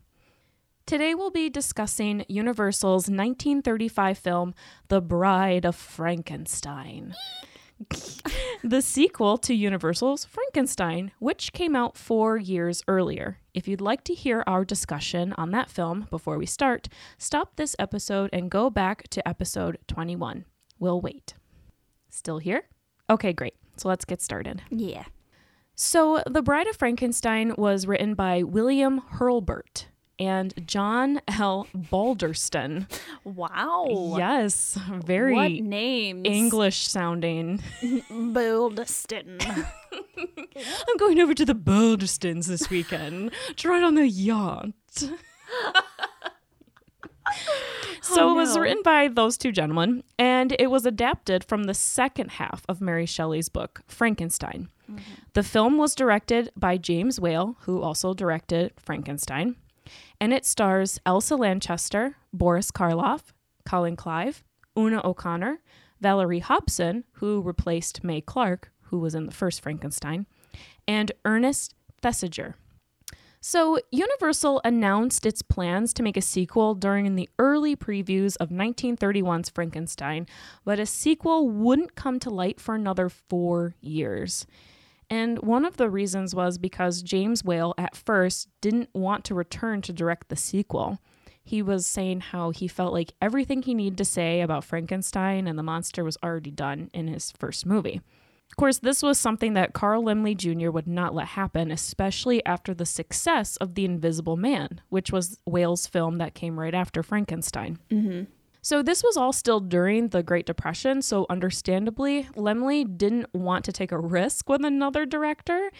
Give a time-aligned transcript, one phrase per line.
[0.84, 4.54] Today we'll be discussing Universal's 1935 film,
[4.88, 7.14] The Bride of Frankenstein.
[8.64, 13.38] the sequel to Universal's Frankenstein, which came out four years earlier.
[13.54, 17.76] If you'd like to hear our discussion on that film before we start, stop this
[17.78, 20.44] episode and go back to episode 21.
[20.80, 21.34] We'll wait.
[22.10, 22.64] Still here?
[23.08, 23.54] Okay, great.
[23.76, 24.62] So let's get started.
[24.68, 25.04] Yeah.
[25.74, 29.86] So, The Bride of Frankenstein was written by William Hurlburt
[30.22, 31.66] and John L.
[31.74, 32.86] Balderston.
[33.24, 34.14] Wow.
[34.16, 36.22] Yes, very What names?
[36.24, 37.58] English sounding.
[38.08, 39.40] Balderston.
[39.92, 44.70] I'm going over to the Balderstons this weekend to ride on the yacht.
[48.00, 51.74] so oh, it was written by those two gentlemen, and it was adapted from the
[51.74, 54.68] second half of Mary Shelley's book, Frankenstein.
[54.88, 55.00] Mm-hmm.
[55.32, 59.56] The film was directed by James Whale, who also directed Frankenstein,
[60.22, 63.32] and it stars Elsa Lanchester, Boris Karloff,
[63.66, 64.44] Colin Clive,
[64.78, 65.58] Una O'Connor,
[66.00, 70.26] Valerie Hobson, who replaced Mae Clarke, who was in the first Frankenstein,
[70.86, 72.54] and Ernest Thesiger.
[73.40, 79.50] So, Universal announced its plans to make a sequel during the early previews of 1931's
[79.50, 80.28] Frankenstein,
[80.64, 84.46] but a sequel wouldn't come to light for another four years.
[85.12, 89.82] And one of the reasons was because James Whale at first didn't want to return
[89.82, 91.00] to direct the sequel.
[91.44, 95.58] He was saying how he felt like everything he needed to say about Frankenstein and
[95.58, 98.00] the monster was already done in his first movie.
[98.50, 100.70] Of course, this was something that Carl Laemmle Jr.
[100.70, 105.86] would not let happen, especially after the success of The Invisible Man, which was Whale's
[105.86, 107.78] film that came right after Frankenstein.
[107.90, 108.22] mm-hmm.
[108.64, 113.72] So this was all still during the Great Depression, so understandably, Laemmle didn't want to
[113.72, 115.72] take a risk with another director.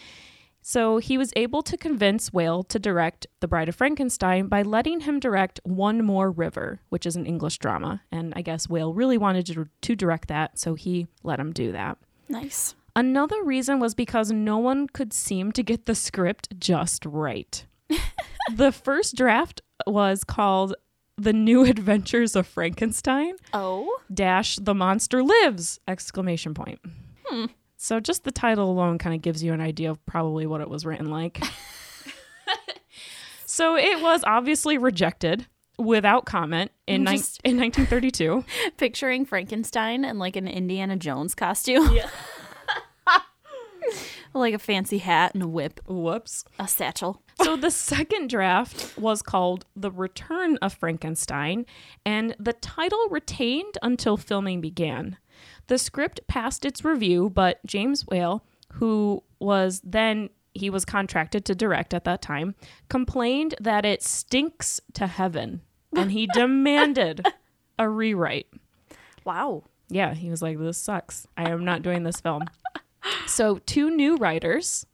[0.63, 5.01] So he was able to convince Whale to direct The Bride of Frankenstein by letting
[5.01, 8.03] him direct One More River, which is an English drama.
[8.11, 11.71] And I guess Whale really wanted to, to direct that, so he let him do
[11.71, 11.99] that.
[12.29, 12.75] Nice.
[12.97, 17.65] Another reason was because no one could seem to get the script just right.
[18.53, 20.75] the first draft was called
[21.17, 23.99] The New Adventures of Frankenstein Oh.
[24.13, 26.81] dash the monster lives exclamation point.
[27.27, 27.47] Hmm.
[27.77, 30.71] So just the title alone kind of gives you an idea of probably what it
[30.71, 31.43] was written like.
[33.47, 35.47] so it was obviously rejected
[35.79, 38.45] without comment in, Just- in 1932.
[38.77, 41.93] Picturing Frankenstein in like an Indiana Jones costume.
[41.95, 42.09] Yeah.
[44.35, 46.45] like a fancy hat and a whip, Whoops.
[46.59, 47.22] a satchel.
[47.43, 51.67] So the second draft was called The Return of Frankenstein,
[52.05, 55.17] and the title retained until filming began.
[55.67, 58.45] The script passed its review, but James Whale,
[58.75, 62.55] who was then he was contracted to direct at that time,
[62.89, 65.63] complained that it stinks to heaven,
[65.97, 67.25] and he demanded
[67.79, 68.49] a rewrite.
[69.25, 69.65] Wow.
[69.89, 71.27] Yeah, he was like, This sucks.
[71.37, 72.45] I am not doing this film.
[73.27, 74.87] so, two new writers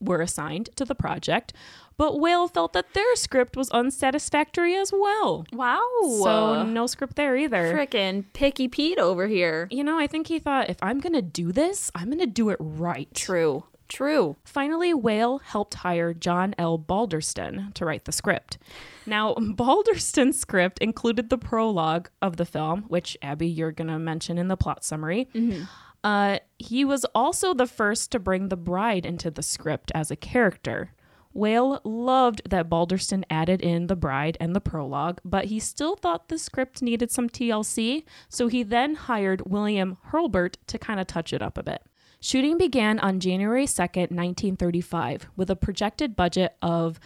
[0.00, 1.52] were assigned to the project,
[1.96, 5.44] but Whale felt that their script was unsatisfactory as well.
[5.52, 5.80] Wow.
[6.02, 7.74] So, no script there either.
[7.74, 9.68] Frickin' Picky Pete over here.
[9.70, 12.26] You know, I think he thought if I'm going to do this, I'm going to
[12.26, 13.12] do it right.
[13.14, 13.64] True.
[13.90, 14.36] True.
[14.44, 16.78] Finally, Whale helped hire John L.
[16.78, 18.56] Balderston to write the script.
[19.04, 24.38] Now, Balderston's script included the prologue of the film, which Abby, you're going to mention
[24.38, 25.28] in the plot summary.
[25.34, 25.64] Mm-hmm.
[26.02, 30.16] Uh, he was also the first to bring the bride into the script as a
[30.16, 30.92] character.
[31.32, 36.28] Whale loved that Balderston added in the bride and the prologue, but he still thought
[36.28, 41.32] the script needed some TLC, so he then hired William Hurlbert to kind of touch
[41.32, 41.82] it up a bit.
[42.20, 46.98] Shooting began on January 2nd, 1935, with a projected budget of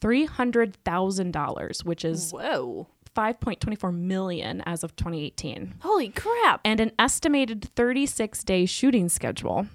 [0.00, 2.88] $300,000, which is Whoa.
[3.14, 6.60] 5.24 million as of 2018 Holy crap.
[6.64, 9.66] and an estimated 36 day shooting schedule.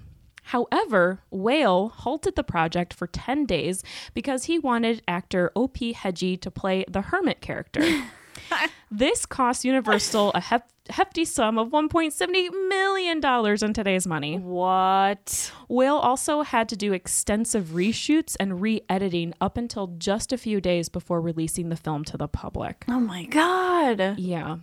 [0.44, 5.92] However, Whale halted the project for 10 days because he wanted actor O.P.
[5.92, 7.82] Heggie to play the hermit character.
[8.90, 14.38] this cost Universal a hef- hefty sum of $1.70 million in today's money.
[14.38, 15.52] What?
[15.68, 20.60] Whale also had to do extensive reshoots and re editing up until just a few
[20.60, 22.84] days before releasing the film to the public.
[22.88, 24.18] Oh my god.
[24.18, 24.58] Yeah.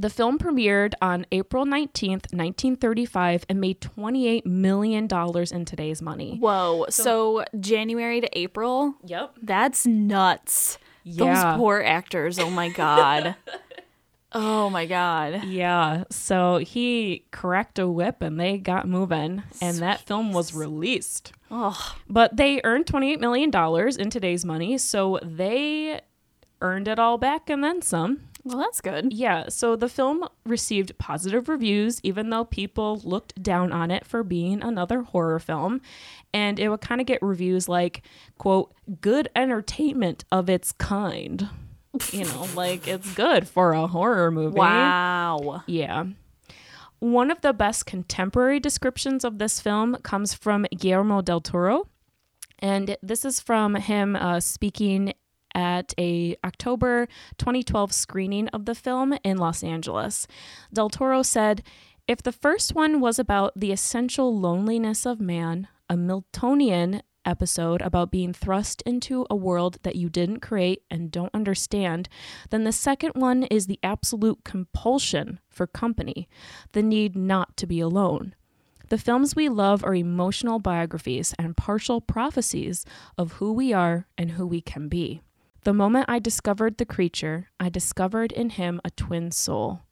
[0.00, 6.36] The film premiered on April 19th, 1935, and made $28 million in today's money.
[6.38, 6.86] Whoa.
[6.88, 8.94] So, January to April?
[9.04, 9.34] Yep.
[9.42, 10.78] That's nuts.
[11.04, 11.34] Yeah.
[11.52, 12.38] Those poor actors.
[12.38, 13.34] Oh my god.
[14.32, 15.44] oh my god.
[15.44, 16.04] Yeah.
[16.10, 21.32] So he cracked a whip and they got moving, and that film was released.
[21.50, 23.50] Oh, But they earned $28 million
[23.98, 26.00] in today's money, so they
[26.60, 28.20] earned it all back and then some.
[28.48, 29.12] Well, that's good.
[29.12, 34.22] Yeah, so the film received positive reviews, even though people looked down on it for
[34.22, 35.82] being another horror film.
[36.32, 38.02] And it would kind of get reviews like,
[38.38, 38.72] quote,
[39.02, 41.50] good entertainment of its kind.
[42.10, 44.58] You know, like it's good for a horror movie.
[44.58, 45.62] Wow.
[45.66, 46.06] Yeah.
[47.00, 51.86] One of the best contemporary descriptions of this film comes from Guillermo del Toro.
[52.60, 55.12] And this is from him uh, speaking
[55.58, 60.28] at a October 2012 screening of the film in Los Angeles.
[60.72, 61.64] Del Toro said,
[62.06, 68.12] "If the first one was about the essential loneliness of man, a Miltonian episode about
[68.12, 72.08] being thrust into a world that you didn't create and don't understand,
[72.50, 76.28] then the second one is the absolute compulsion for company,
[76.70, 78.36] the need not to be alone."
[78.90, 82.86] The films we love are emotional biographies and partial prophecies
[83.18, 85.20] of who we are and who we can be.
[85.64, 89.82] The moment I discovered the creature, I discovered in him a twin soul.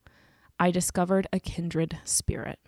[0.59, 2.59] I discovered a kindred spirit.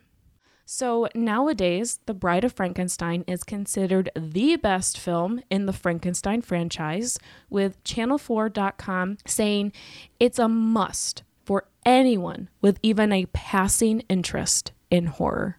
[0.66, 7.18] So nowadays, The Bride of Frankenstein is considered the best film in the Frankenstein franchise,
[7.48, 9.72] with Channel4.com saying
[10.20, 15.58] it's a must for anyone with even a passing interest in horror.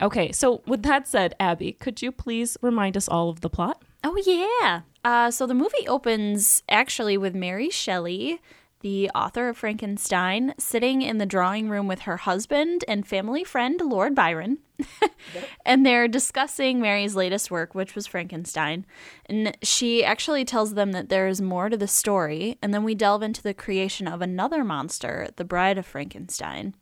[0.00, 3.82] Okay, so with that said, Abby, could you please remind us all of the plot?
[4.04, 4.82] Oh yeah.
[5.04, 8.40] Uh, so the movie opens actually with Mary Shelley,
[8.80, 13.80] the author of Frankenstein, sitting in the drawing room with her husband and family friend
[13.80, 14.58] Lord Byron,
[15.66, 18.84] and they're discussing Mary's latest work, which was Frankenstein.
[19.26, 22.94] And she actually tells them that there is more to the story, and then we
[22.94, 26.74] delve into the creation of another monster, the Bride of Frankenstein.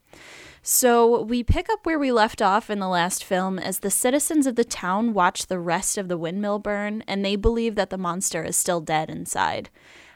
[0.66, 4.46] So we pick up where we left off in the last film as the citizens
[4.46, 7.98] of the town watch the rest of the windmill burn and they believe that the
[7.98, 9.68] monster is still dead inside.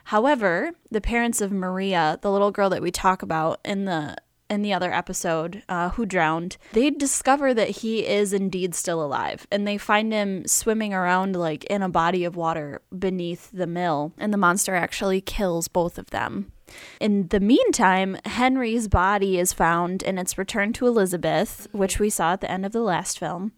[0.05, 4.15] However, the parents of Maria, the little girl that we talk about in the
[4.49, 9.45] in the other episode, uh, who drowned, they discover that he is indeed still alive,
[9.51, 14.11] and they find him swimming around like in a body of water beneath the mill,
[14.17, 16.51] and the monster actually kills both of them.
[16.99, 22.33] In the meantime, Henry's body is found and it's returned to Elizabeth, which we saw
[22.33, 23.51] at the end of the last film.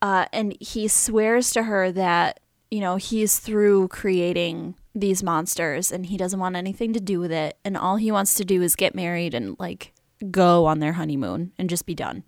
[0.00, 2.40] Uh, and he swears to her that,
[2.70, 7.32] you know, he's through creating these monsters and he doesn't want anything to do with
[7.32, 7.56] it.
[7.64, 9.92] And all he wants to do is get married and, like,
[10.30, 12.24] go on their honeymoon and just be done.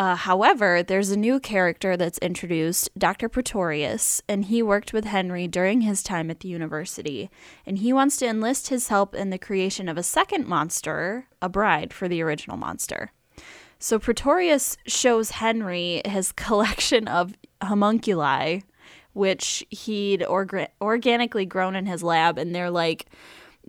[0.00, 3.28] Uh, however, there's a new character that's introduced, Dr.
[3.28, 7.28] Pretorius, and he worked with Henry during his time at the university.
[7.66, 11.50] And he wants to enlist his help in the creation of a second monster, a
[11.50, 13.12] bride for the original monster.
[13.78, 18.62] So Pretorius shows Henry his collection of homunculi,
[19.12, 23.04] which he'd orga- organically grown in his lab, and they're like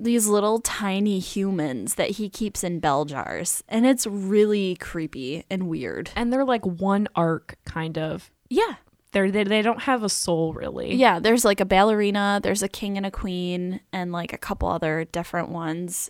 [0.04, 3.64] these little tiny humans that he keeps in bell jars.
[3.70, 6.12] And it's really creepy and weird.
[6.16, 8.32] And they're like one arc, kind of.
[8.50, 8.76] Yeah.
[9.12, 10.96] They're, they, they don't have a soul, really.
[10.96, 14.70] Yeah, there's like a ballerina, there's a king and a queen, and like a couple
[14.70, 16.10] other different ones.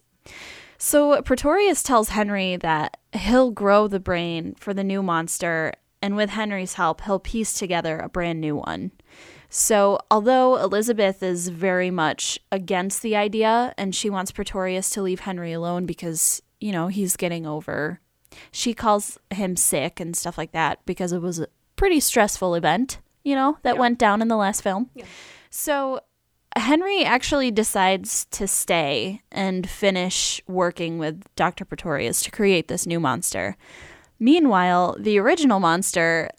[0.78, 6.32] So Pretorius tells Henry that he'll grow the brain for the new monster, and with
[6.32, 8.92] Henry's help, he'll piece together a brand new one.
[9.54, 15.20] So, although Elizabeth is very much against the idea and she wants Pretorius to leave
[15.20, 18.00] Henry alone because, you know, he's getting over,
[18.54, 23.00] she calls him sick and stuff like that because it was a pretty stressful event,
[23.26, 24.90] you know, that went down in the last film.
[25.50, 26.00] So,
[26.56, 31.66] Henry actually decides to stay and finish working with Dr.
[31.66, 33.58] Pretorius to create this new monster.
[34.18, 36.30] Meanwhile, the original monster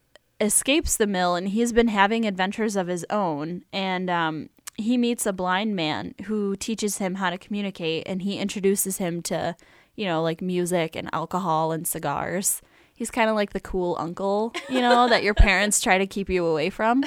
[0.43, 3.65] escapes the mill and he's been having adventures of his own.
[3.73, 8.39] And um, he meets a blind man who teaches him how to communicate and he
[8.39, 9.57] introduces him to,
[9.95, 12.61] you know, like music and alcohol and cigars.
[12.95, 16.29] He's kind of like the cool uncle, you know, that your parents try to keep
[16.29, 17.05] you away from.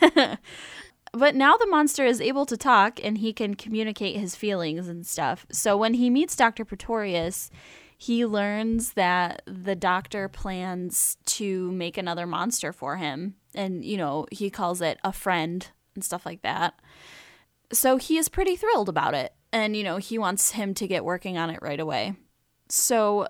[1.12, 5.06] but now the monster is able to talk and he can communicate his feelings and
[5.06, 5.46] stuff.
[5.50, 6.64] So when he meets Dr.
[6.64, 7.50] Pretorius,
[7.96, 13.36] he learns that the doctor plans to make another monster for him.
[13.54, 16.78] And, you know, he calls it a friend and stuff like that.
[17.72, 19.32] So he is pretty thrilled about it.
[19.52, 22.14] And, you know, he wants him to get working on it right away.
[22.68, 23.28] So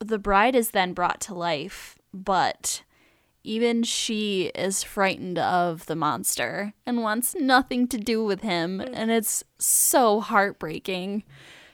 [0.00, 2.82] the bride is then brought to life, but
[3.44, 8.80] even she is frightened of the monster and wants nothing to do with him.
[8.80, 11.22] And it's so heartbreaking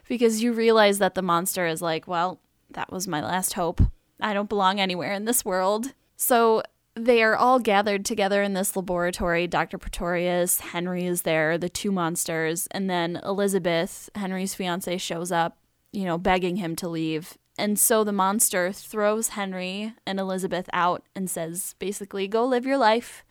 [0.09, 3.81] because you realize that the monster is like, well, that was my last hope.
[4.21, 5.93] I don't belong anywhere in this world.
[6.17, 6.63] So
[6.95, 9.47] they are all gathered together in this laboratory.
[9.47, 9.79] Dr.
[9.79, 15.59] Pretorius, Henry is there, the two monsters, and then Elizabeth, Henry's fiance, shows up,
[15.93, 17.37] you know, begging him to leave.
[17.59, 22.79] And so the monster throws Henry and Elizabeth out and says, basically, go live your
[22.79, 23.25] life.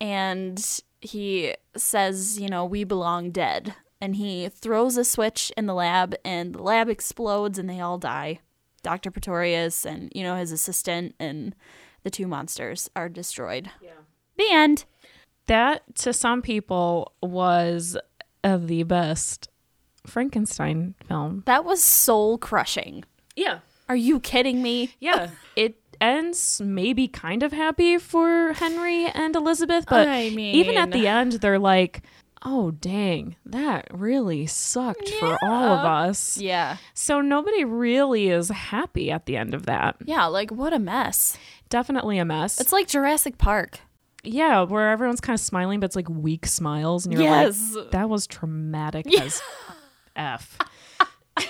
[0.00, 0.64] And
[1.00, 3.74] he says, you know, we belong dead.
[4.00, 7.98] And he throws a switch in the lab, and the lab explodes, and they all
[7.98, 8.40] die.
[8.82, 9.10] Dr.
[9.10, 11.54] Pretorius and, you know, his assistant and
[12.04, 13.70] the two monsters are destroyed.
[13.82, 13.90] Yeah.
[14.36, 14.84] The end.
[15.46, 17.96] That to some people was
[18.44, 19.48] of the best
[20.06, 21.42] Frankenstein film.
[21.46, 23.04] That was soul crushing.
[23.34, 23.58] Yeah.
[23.88, 24.94] Are you kidding me?
[25.00, 25.30] Yeah.
[25.56, 30.92] it ends maybe kind of happy for Henry and Elizabeth, but I mean- even at
[30.92, 32.02] the end, they're like,
[32.50, 36.38] oh, dang, that really sucked for all of us.
[36.38, 36.78] Yeah.
[36.94, 39.96] So nobody really is happy at the end of that.
[40.04, 41.36] Yeah, like what a mess.
[41.68, 42.58] Definitely a mess.
[42.60, 43.80] It's like Jurassic Park.
[44.24, 47.04] yeah, where everyone's kind of smiling, but it's like weak smiles.
[47.04, 47.74] And you're Yes.
[47.74, 49.42] like, that was traumatic as
[50.16, 50.56] F.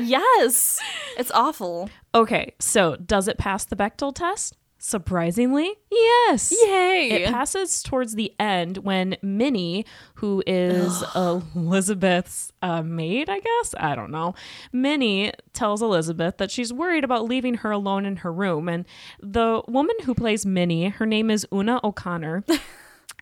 [0.00, 0.80] yes.
[1.18, 1.90] It's awful.
[2.14, 4.56] Okay, so does it pass the Bechdel test?
[4.86, 6.52] Surprisingly, yes.
[6.52, 7.08] Yay.
[7.10, 9.86] It passes towards the end when Minnie,
[10.16, 14.34] who is Elizabeth's uh, maid, I guess, I don't know,
[14.74, 18.68] Minnie tells Elizabeth that she's worried about leaving her alone in her room.
[18.68, 18.84] And
[19.22, 22.44] the woman who plays Minnie, her name is Una O'Connor.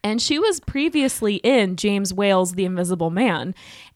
[0.05, 3.55] And she was previously in James Whale's The Invisible Man.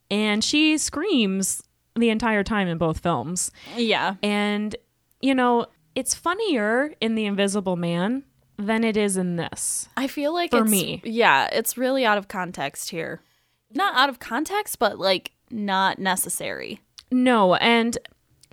[0.08, 1.64] And she screams
[1.96, 3.50] the entire time in both films.
[3.76, 4.14] yeah.
[4.22, 4.76] And,
[5.20, 8.22] you know, it's funnier in The Invisible Man
[8.58, 9.88] than it is in this.
[9.96, 11.00] I feel like For it's, me.
[11.04, 13.22] Yeah, it's really out of context here.
[13.72, 16.80] Not out of context, but like not necessary.
[17.10, 17.96] No, and,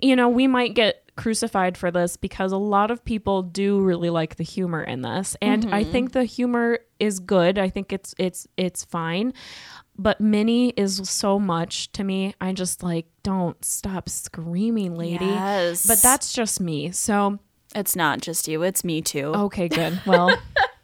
[0.00, 4.10] you know, we might get crucified for this because a lot of people do really
[4.10, 5.92] like the humor in this and i mm-hmm.
[5.92, 9.32] think the humor is good i think it's it's it's fine
[9.96, 15.86] but minnie is so much to me i just like don't stop screaming lady Yes.
[15.86, 17.38] but that's just me so
[17.74, 19.32] It's not just you, it's me too.
[19.34, 20.00] Okay, good.
[20.06, 20.30] Well,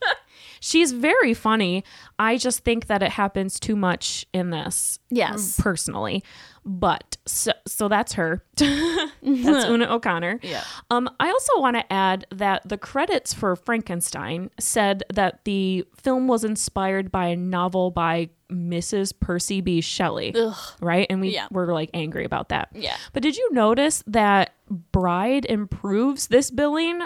[0.61, 1.85] she's very funny.
[2.19, 4.99] I just think that it happens too much in this.
[5.13, 5.61] Um, yes.
[5.61, 6.25] Personally.
[6.65, 8.45] But so so that's her.
[8.57, 10.41] that's Una O'Connor.
[10.43, 10.63] Yeah.
[10.91, 16.29] Um I also want to add that the credits for Frankenstein said that the film
[16.29, 19.13] was inspired by a novel by Mrs.
[19.19, 19.81] Percy B.
[19.81, 20.35] Shelley.
[20.35, 20.55] Ugh.
[20.81, 21.07] Right?
[21.09, 21.47] And we Yeah.
[21.51, 22.69] were like angry about that.
[22.75, 22.97] Yeah.
[23.13, 24.55] But did you notice that
[24.93, 27.03] Bride improves this billing?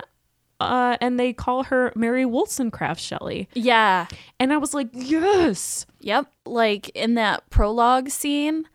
[0.61, 3.49] Uh, and they call her Mary Wollstonecraft Shelley.
[3.55, 4.07] Yeah.
[4.41, 5.85] And I was like, yes.
[6.01, 6.27] Yep.
[6.47, 8.67] Like in that prologue scene,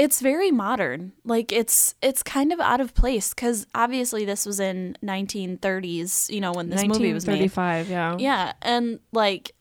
[0.00, 1.12] it's very modern.
[1.26, 6.40] Like it's it's kind of out of place cuz obviously this was in 1930s, you
[6.40, 7.40] know, when this movie was made.
[7.40, 8.16] 1935, yeah.
[8.18, 9.54] Yeah, and like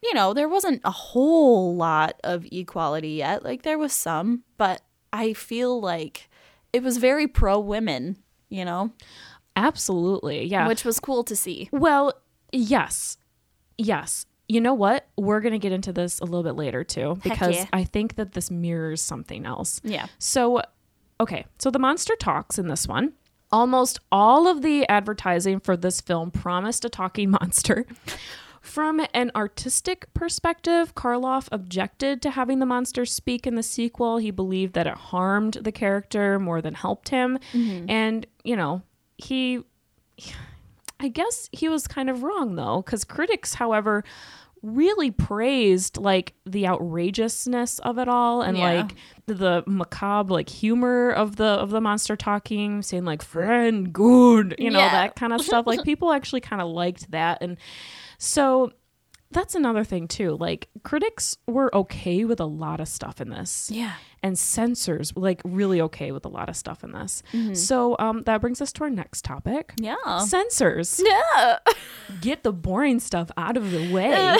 [0.00, 3.44] you know, there wasn't a whole lot of equality yet.
[3.44, 4.80] Like there was some, but
[5.12, 6.30] I feel like
[6.72, 8.16] it was very pro women,
[8.48, 8.92] you know,
[9.56, 10.68] Absolutely, yeah.
[10.68, 11.68] which was cool to see.
[11.72, 12.14] well,
[12.52, 13.16] yes.
[13.76, 14.24] Yes.
[14.50, 15.06] You know what?
[15.16, 17.66] We're going to get into this a little bit later too because yeah.
[17.72, 19.80] I think that this mirrors something else.
[19.84, 20.06] Yeah.
[20.18, 20.62] So,
[21.20, 23.12] okay, so the monster talks in this one.
[23.52, 27.86] Almost all of the advertising for this film promised a talking monster.
[28.60, 34.18] From an artistic perspective, Karloff objected to having the monster speak in the sequel.
[34.18, 37.38] He believed that it harmed the character more than helped him.
[37.52, 37.88] Mm-hmm.
[37.88, 38.82] And, you know,
[39.16, 39.60] he
[41.02, 44.04] I guess he was kind of wrong though, because critics, however,
[44.62, 48.64] really praised like the outrageousness of it all and Yeah.
[48.82, 48.94] like
[49.26, 54.70] the macabre like humor of the of the monster talking, saying like friend good, you
[54.70, 54.90] know, Yeah.
[54.90, 55.66] that kind of stuff.
[55.66, 57.38] Like people actually kind of liked that.
[57.40, 57.56] And
[58.18, 58.72] so
[59.32, 60.36] that's another thing too.
[60.36, 63.92] Like critics were okay with a lot of stuff in this Yeah.
[64.22, 67.22] and censors like really okay with a lot of stuff in this.
[67.54, 69.72] So um, that brings us to our next topic.
[69.80, 69.94] Yeah.
[70.26, 71.00] Censors.
[71.10, 71.58] Yeah.
[72.20, 74.36] Get the boring stuff out of the way.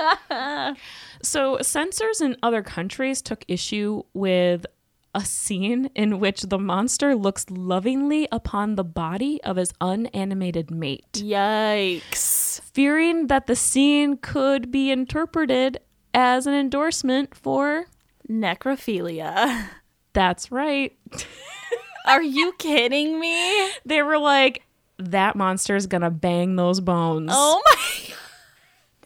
[1.22, 4.66] so, censors in other countries took issue with
[5.14, 11.06] a scene in which the monster looks lovingly upon the body of his unanimated mate,
[11.12, 12.43] Yikes.
[12.60, 15.78] Fearing that the scene could be interpreted
[16.12, 17.86] as an endorsement for
[18.28, 19.66] Necrophilia.
[20.12, 20.96] that's right.
[22.06, 23.70] Are you kidding me?
[23.86, 24.62] They were like,
[24.98, 27.30] that monster's gonna bang those bones.
[27.32, 28.14] Oh my.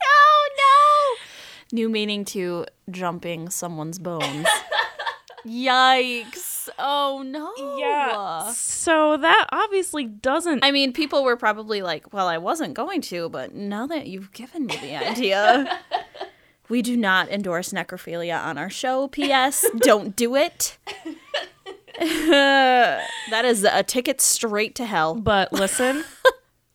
[0.01, 1.77] Oh no.
[1.77, 4.47] New meaning to jumping someone's bones.
[5.45, 6.48] Yikes.
[6.79, 7.53] Oh no.
[7.79, 8.53] yeah.
[8.53, 10.65] So that obviously doesn't.
[10.65, 14.33] I mean, people were probably like, well, I wasn't going to, but now that you've
[14.33, 15.81] given me the idea,
[16.69, 19.09] we do not endorse necrophilia on our show.
[19.09, 19.65] P.S.
[19.79, 20.79] Don't do it.
[21.99, 25.15] that is a ticket straight to hell.
[25.15, 26.05] But listen,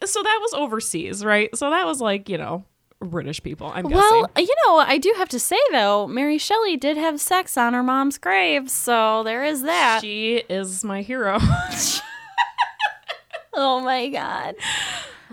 [0.03, 1.55] so that was overseas, right?
[1.55, 2.65] So that was like, you know,
[3.03, 4.47] British people, I'm Well, guessing.
[4.47, 7.83] you know, I do have to say though, Mary Shelley did have sex on her
[7.83, 9.99] mom's grave, so there is that.
[10.01, 11.37] She is my hero.
[13.53, 14.55] oh my god.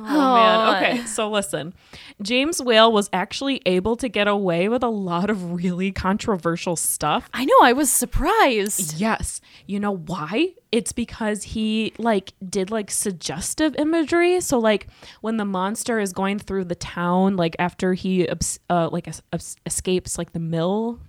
[0.08, 0.76] Oh, man.
[0.76, 1.74] Okay, so listen.
[2.22, 7.28] James Whale was actually able to get away with a lot of really controversial stuff.
[7.32, 8.98] I know, I was surprised.
[9.00, 9.40] Yes.
[9.66, 10.54] You know why?
[10.72, 14.40] It's because he like did like suggestive imagery.
[14.40, 14.86] So like
[15.20, 19.56] when the monster is going through the town, like after he uh, like es- es-
[19.66, 21.00] escapes like the mill,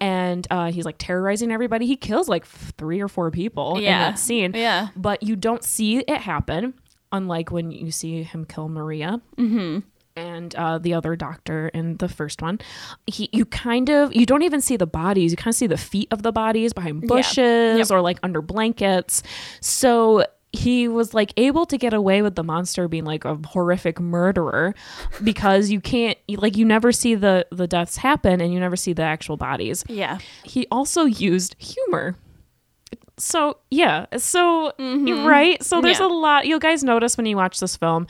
[0.00, 1.86] and uh, he's like terrorizing everybody.
[1.86, 4.10] He kills like three or four people in Yeah.
[4.10, 4.52] that scene.
[4.54, 4.88] Yeah.
[4.96, 6.74] But you don't see it happen,
[7.14, 9.22] unlike when you see him kill Maria.
[10.16, 12.60] And uh, the other doctor in the first one,
[13.08, 15.32] he you kind of you don't even see the bodies.
[15.32, 17.90] You kind of see the feet of the bodies behind bushes Yep.
[17.90, 19.24] or like under blankets.
[19.60, 23.98] So he was like able to get away with the monster being like a horrific
[23.98, 24.72] murderer
[25.24, 28.92] because you can't like you never see the the deaths happen and you never see
[28.92, 30.18] the actual bodies Yeah.
[30.44, 32.14] he also used humor.
[33.16, 35.26] So yeah, so mm-hmm.
[35.26, 35.62] right.
[35.62, 36.06] So there's Yeah.
[36.06, 38.06] a lot you guys notice when you watch this film.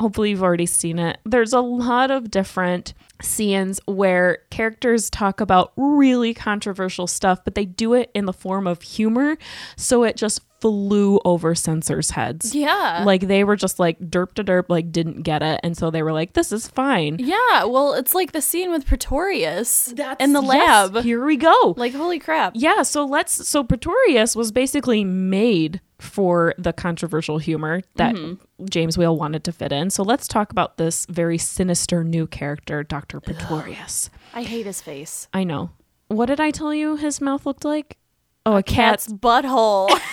[0.00, 1.18] Hopefully you've already seen it.
[1.24, 7.64] There's a lot of different scenes where characters talk about really controversial stuff, but they
[7.64, 9.38] do it in the form of humor.
[9.76, 12.54] So it just flew over censors' heads.
[12.54, 13.02] Yeah.
[13.04, 15.60] Like they were just like derp to derp, like didn't get it.
[15.62, 17.18] And so they were like, this is fine.
[17.18, 21.04] yeah, well, it's like the scene with Pretorius in the Yes, lab.
[21.04, 21.74] here we go.
[21.76, 22.52] Like, holy crap.
[22.56, 28.64] Yeah, so let's so Pretorius was basically made for the controversial humor that mm-hmm.
[28.64, 29.90] James Whale wanted to fit in.
[29.90, 33.20] So let's talk about this very sinister new character, Dr.
[33.20, 34.08] Pretorius.
[34.32, 35.28] I hate his face.
[35.34, 35.72] I know.
[36.08, 37.98] What did I tell you his mouth looked like?
[38.46, 39.08] Oh, a, cat's.
[39.08, 39.90] Cat's butthole.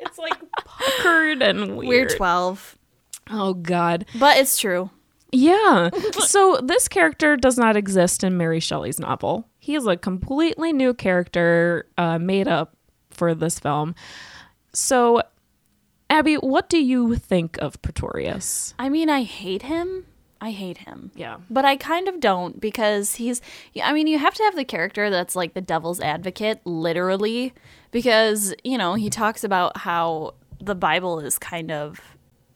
[0.00, 2.10] It's like puckered and weird.
[2.10, 2.78] We're 12.
[3.30, 4.06] Oh god.
[4.18, 4.90] But it's true.
[5.32, 5.90] Yeah.
[6.18, 9.46] so this character does not exist in Mary Shelley's novel.
[9.58, 12.76] He is a completely new character uh, made up
[13.10, 13.94] for this film.
[14.72, 15.22] So,
[16.08, 18.74] Abby, what do you think of Pretorius?
[18.78, 20.06] I mean, I hate him.
[20.40, 21.10] I hate him.
[21.14, 21.38] Yeah.
[21.50, 23.42] But I kind of don't because he's,
[23.82, 27.52] I mean, you have to have the character that's like the devil's advocate, literally,
[27.90, 32.00] because, you know, he talks about how the Bible is kind of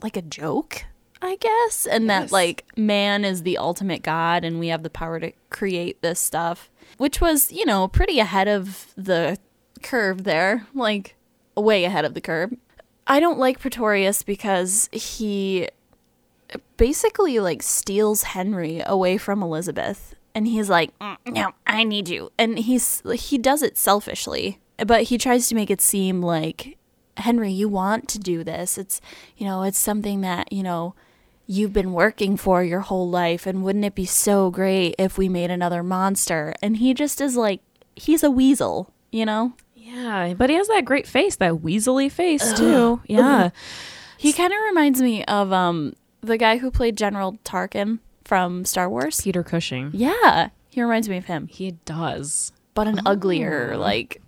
[0.02, 0.84] like a joke,
[1.20, 5.20] I guess, and that like man is the ultimate God and we have the power
[5.20, 9.38] to create this stuff, which was, you know, pretty ahead of the
[9.82, 11.16] curve there, like
[11.56, 12.54] way ahead of the curve.
[13.06, 15.68] I don't like Pretorius because he
[16.76, 22.30] basically like steals Henry away from Elizabeth and he's like "Mm, no I need you.
[22.38, 26.78] And he's he does it selfishly but he tries to make it seem like
[27.16, 28.76] Henry you want to do this.
[28.78, 29.00] It's
[29.36, 30.94] you know it's something that you know
[31.46, 35.28] you've been working for your whole life and wouldn't it be so great if we
[35.28, 36.54] made another monster?
[36.62, 37.60] And he just is like
[37.96, 39.52] he's a weasel you know?
[39.76, 43.00] Yeah, but he has that great face, that weaselly face too.
[43.06, 43.50] Yeah.
[44.18, 48.88] he kind of reminds me of um the guy who played General Tarkin from Star
[48.88, 49.90] Wars Peter Cushing.
[49.92, 52.52] Yeah, he reminds me of him, He does.
[52.74, 53.78] but an uglier, oh.
[53.78, 54.20] like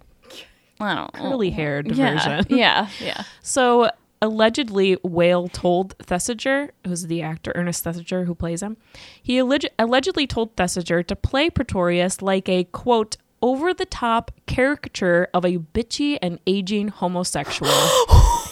[0.80, 2.46] I don't Curly haired yeah, version.
[2.56, 3.24] yeah, yeah.
[3.42, 8.76] So allegedly, Whale told Thesiger, who's the actor Ernest Thesiger who plays him,
[9.22, 15.28] he alleg- allegedly told Thesiger to play Pretorius like a quote over the top caricature
[15.34, 17.72] of a bitchy and aging homosexual.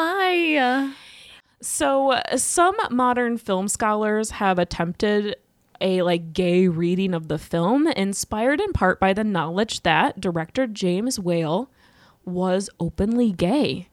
[0.00, 0.92] my!
[1.60, 5.36] So, uh, some modern film scholars have attempted
[5.80, 10.66] a like gay reading of the film, inspired in part by the knowledge that director
[10.66, 11.70] James Whale
[12.24, 13.88] was openly gay.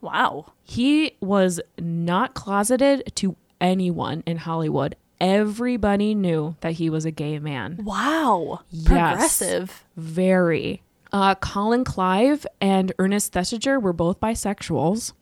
[0.00, 0.52] Wow.
[0.62, 4.96] He was not closeted to anyone in Hollywood.
[5.20, 7.80] Everybody knew that he was a gay man.
[7.82, 8.60] Wow.
[8.70, 8.86] Yes.
[8.86, 9.84] Progressive.
[9.96, 10.82] Very.
[11.12, 15.12] Uh, Colin Clive and Ernest Thesiger were both bisexuals.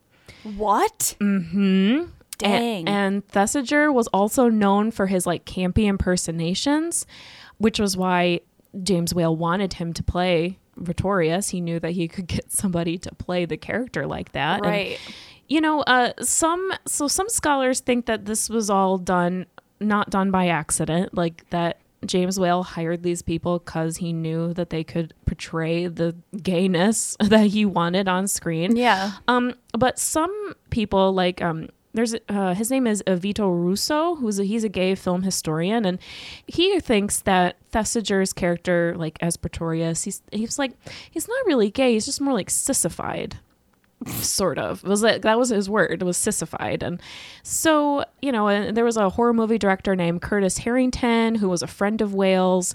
[0.57, 1.17] What?
[1.21, 2.11] Mm-hmm.
[2.39, 2.89] Dang.
[2.89, 7.07] And, and Thesiger was also known for his like campy impersonations,
[7.59, 8.41] which was why
[8.83, 11.51] James Whale wanted him to play Pretorius.
[11.51, 14.59] He knew that he could get somebody to play the character like that.
[14.59, 14.99] And, right.
[15.49, 19.47] you know, uh, some so some scholars think that this was all done
[19.81, 24.71] not done by accident, like that James Whale hired these people because he knew that
[24.71, 28.77] they could portray the gayness that he wanted on screen.
[28.77, 29.13] yeah.
[29.29, 34.45] Um, but some people like um there's uh, his name is Vito Russo, who's a,
[34.45, 35.99] he's a gay film historian, and
[36.47, 40.73] he thinks that Thesiger's character, like as Pretorius, he's he's like
[41.11, 41.95] he's not really gay.
[41.95, 43.39] He's just more like sissified,
[44.07, 44.85] sort of.
[44.85, 46.03] It was like that was his word.
[46.03, 47.01] It was sissified, and
[47.43, 51.63] so you know, and there was a horror movie director named Curtis Harrington who was
[51.63, 52.75] a friend of Whale's,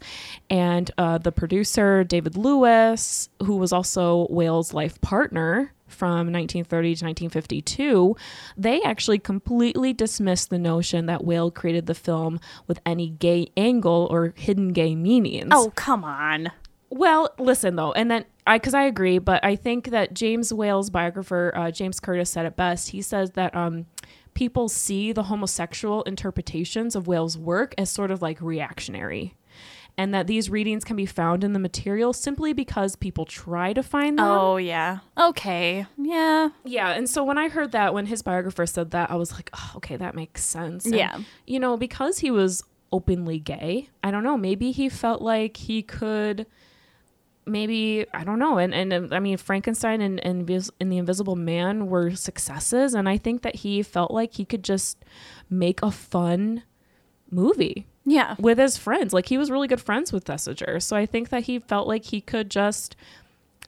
[0.49, 7.05] and uh, the producer David Lewis, who was also Whale's life partner from 1930 to
[7.05, 8.15] 1952,
[8.57, 14.07] they actually completely dismissed the notion that Whale created the film with any gay angle
[14.09, 15.49] or hidden gay meanings.
[15.51, 16.51] Oh, come on.
[16.91, 20.89] Well, listen though, and then I, because I agree, but I think that James Whale's
[20.89, 22.89] biographer, uh, James Curtis, said it best.
[22.89, 23.85] He says that um,
[24.33, 29.35] people see the homosexual interpretations of Whale's work as sort of like reactionary.
[29.97, 33.83] And that these readings can be found in the material simply because people try to
[33.83, 34.25] find them.
[34.25, 34.99] Oh, yeah.
[35.17, 35.85] Okay.
[35.97, 36.49] Yeah.
[36.63, 39.49] Yeah, and so when I heard that, when his biographer said that, I was like,
[39.53, 40.85] oh, okay, that makes sense.
[40.85, 41.19] And, Yeah.
[41.45, 45.83] You know, because he was openly gay, I don't know, maybe he felt like he
[45.83, 46.47] could,
[47.45, 48.57] maybe, I don't know.
[48.57, 52.93] And, and I mean, Frankenstein and, and, and The Invisible Man were successes.
[52.93, 55.03] And I think that he felt like he could just
[55.49, 56.63] make a fun
[57.29, 58.35] movie Yeah.
[58.39, 59.13] with his friends.
[59.13, 60.81] Like he was really good friends with Thesiger.
[60.81, 62.95] So I think that he felt like he could just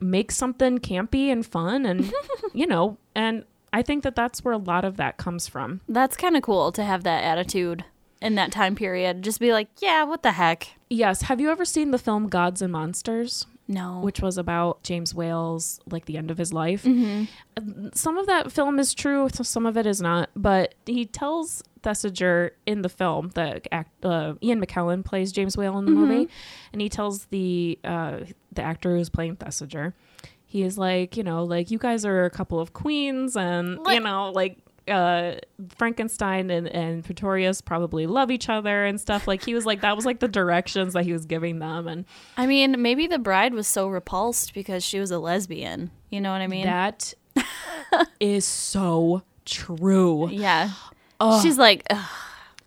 [0.01, 2.11] make something campy and fun and
[2.53, 5.81] you know, and I think that that's where a lot of that comes from.
[5.87, 7.85] That's kind of cool to have that attitude
[8.21, 9.21] in that time period.
[9.23, 10.67] Just be like, yeah, what the heck?
[10.89, 13.99] Yes, have you ever seen the film Gods and Monsters, No.
[14.01, 16.83] which was about James Whale's like the end of his life?
[17.93, 21.63] Some of that film is true, so some of it is not, but he tells
[21.81, 26.29] Thesiger in the film, that act, uh, Ian McKellen plays James Whale in the movie,
[26.71, 28.19] and he tells the uh,
[28.51, 29.93] the actor who's playing Thesiger,
[30.45, 33.99] he is like, you know, like you guys are a couple of queens, and you
[33.99, 35.35] know, like uh
[35.77, 39.27] Frankenstein and, and Pretorius probably love each other and stuff.
[39.27, 42.05] Like he was like that was like the directions that he was giving them and
[42.37, 45.91] I mean, maybe the bride was so repulsed because she was a lesbian.
[46.09, 46.65] You know what I mean?
[46.65, 47.13] that
[48.19, 50.29] is so true.
[50.29, 50.71] yeah.
[51.41, 52.05] She's like, "Ugh,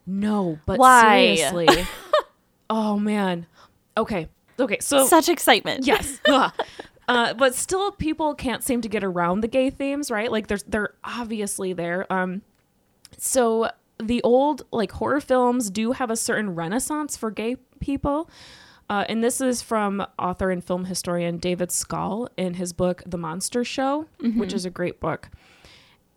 [0.07, 1.35] No, but Why?
[1.37, 1.69] seriously.
[2.71, 3.47] oh man.
[3.99, 4.29] Okay.
[4.59, 4.79] Okay.
[4.81, 5.85] So such excitement.
[5.87, 6.19] yes.
[7.09, 10.31] Uh, but still, people can't seem to get around the gay themes, right?
[10.31, 12.11] Like, there's they're obviously there.
[12.13, 12.43] Um,
[13.17, 18.29] so the old like horror films do have a certain renaissance for gay people.
[18.89, 23.19] Uh, and this is from author and film historian David Skal in his book The
[23.19, 24.07] Monster Show,
[24.39, 25.29] which is a great book.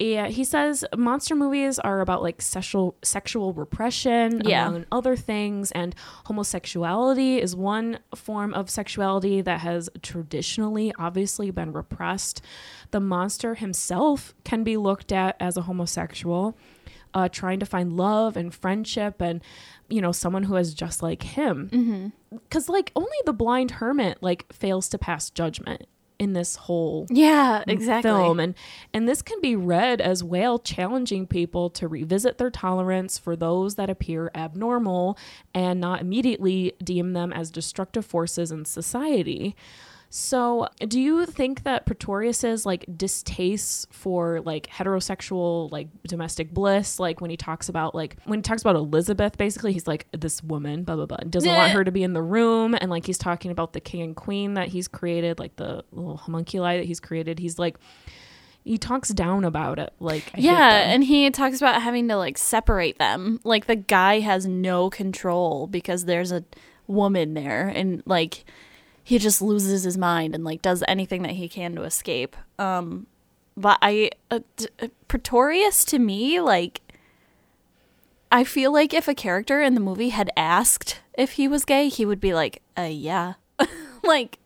[0.01, 4.67] Yeah, he says monster movies are about like sexual sexual repression, Yeah.
[4.69, 5.93] among other things, and
[6.25, 12.41] homosexuality is one form of sexuality that has traditionally, obviously, been repressed.
[12.91, 16.55] The monster himself can be looked at as a homosexual,
[17.13, 19.41] uh, trying to find love and friendship, and
[19.89, 22.13] you know, someone who is just like him.
[22.31, 25.87] Because like only the blind hermit like fails to pass judgment
[26.19, 28.11] in this whole Yeah, exactly.
[28.11, 28.53] film and
[28.93, 33.75] and this can be read as well challenging people to revisit their tolerance for those
[33.75, 35.17] that appear abnormal
[35.53, 39.55] and not immediately deem them as destructive forces in society.
[40.11, 47.21] So, do you think that Pretorius's like distaste for like heterosexual like domestic bliss, like
[47.21, 50.83] when he talks about like when he talks about Elizabeth, basically he's like this woman,
[50.83, 53.51] blah blah blah, doesn't want her to be in the room, and like he's talking
[53.51, 57.37] about the king and queen that he's created, like the little homunculi that he's created.
[57.37, 57.77] He's like,
[58.63, 62.39] he talks down about it, like I Yeah, and he talks about having to like
[62.39, 63.41] separate them.
[63.43, 66.43] Like the guy has no control because there's a
[66.87, 68.43] woman there and like
[69.09, 72.37] he just loses his mind and like does anything that he can to escape.
[72.59, 73.07] Um
[73.57, 74.41] but I uh,
[74.79, 76.81] uh, Pretorius to me like
[78.31, 81.89] I feel like if a character in the movie had asked if he was gay,
[81.89, 83.33] he would be like, "Uh yeah."
[84.03, 84.37] like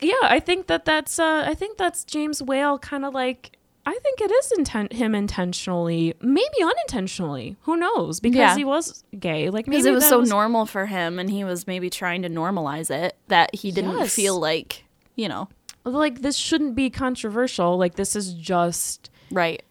[0.00, 3.55] yeah, I think that that's uh, I think that's James Whale kind of like
[3.88, 7.56] I think it is him intentionally, maybe unintentionally.
[7.62, 8.18] Who knows?
[8.18, 8.56] Because Yeah.
[8.56, 9.48] he was gay.
[9.48, 12.28] Like maybe Because it was so normal for him and he was maybe trying to
[12.28, 14.12] normalize it that he didn't Yes.
[14.12, 15.48] feel like, you know,
[15.84, 17.78] like this shouldn't be controversial.
[17.78, 19.62] Like this is just right.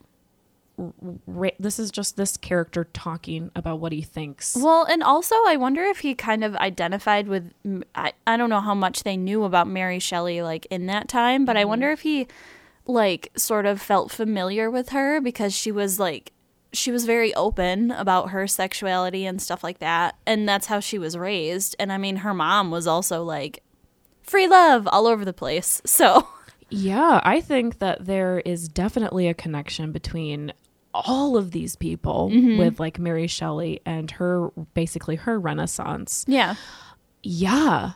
[0.78, 4.56] ra- this is just this character talking about what he thinks.
[4.56, 7.52] Well, and also I wonder if he kind of identified with
[7.96, 11.44] I, I don't know how much they knew about Mary Shelley like in that time,
[11.44, 11.70] but I mm-hmm.
[11.70, 12.28] wonder if he
[12.88, 16.32] like sort of felt familiar with her because she was like
[16.74, 20.98] she was very open about her sexuality and stuff like that, and that's how she
[20.98, 21.76] was raised.
[21.80, 23.64] And I mean, her mom was also like
[24.24, 25.82] free love all over the place.
[25.96, 26.28] So,
[26.70, 30.52] Yeah, I think that there is definitely a connection between
[30.94, 32.58] all of these people mm-hmm.
[32.58, 36.26] with like Mary Shelley and her basically her renaissance.
[36.28, 36.56] yeah.
[37.24, 37.94] Yeah.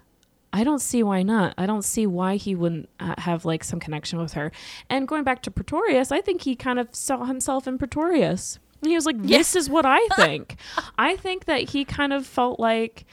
[0.52, 1.54] I don't see why not.
[1.58, 4.52] I don't see why he wouldn't uh, have like some connection with her.
[4.90, 8.60] And going back to Pretorius, I think he kind of saw himself in Pretorius.
[8.82, 10.56] He was like, "This is what I think."
[10.98, 13.06] I think that he kind of felt like,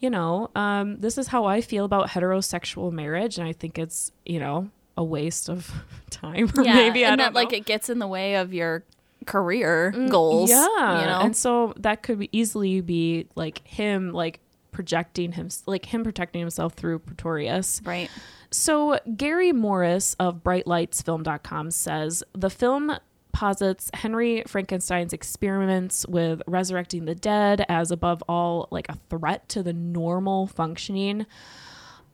[0.00, 4.12] you know, um, this is how I feel about heterosexual marriage, and I think it's
[4.26, 5.72] you know a waste of
[6.10, 6.50] time.
[6.56, 8.84] Or Yeah, maybe I and don't that like it gets in the way of your
[9.24, 10.50] career goals.
[10.50, 11.20] Yeah, you know.
[11.22, 14.40] and so that could be easily be like him like
[14.72, 17.80] projecting him like him protecting himself through Pretorius.
[17.84, 18.10] right.
[18.50, 22.96] So Gary Morris of brightlightsfilm.com says the film
[23.32, 29.62] posits Henry Frankenstein's experiments with resurrecting the dead as above all like a threat to
[29.62, 31.26] the normal functioning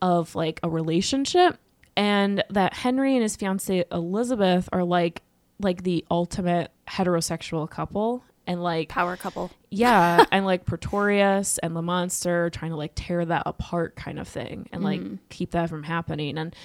[0.01, 1.57] of like a relationship
[1.97, 5.21] and that Henry and his fiancee Elizabeth are like
[5.59, 9.51] like the ultimate heterosexual couple and like Power couple.
[9.69, 14.27] yeah, and like Pretorius and the monster trying to like tear that apart kind of
[14.27, 16.35] thing and like keep that from happening.
[16.35, 16.55] And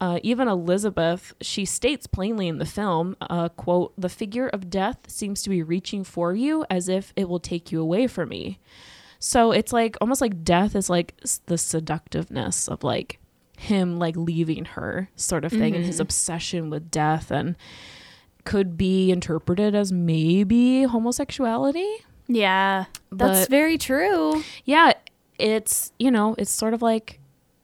[0.00, 4.98] uh, even Elizabeth, she states plainly in the film, uh, quote, the figure of death
[5.10, 8.60] seems to be reaching for you as if it will take you away from me.
[9.18, 13.18] So it's like almost like death is like the seductiveness of like
[13.58, 17.56] him like leaving her sort of thing and his obsession with death and
[18.44, 21.88] could be interpreted as maybe homosexuality.
[22.28, 24.42] Yeah, that's But- very true.
[24.64, 24.92] Yeah,
[25.38, 27.18] it's, you know, it's sort of like,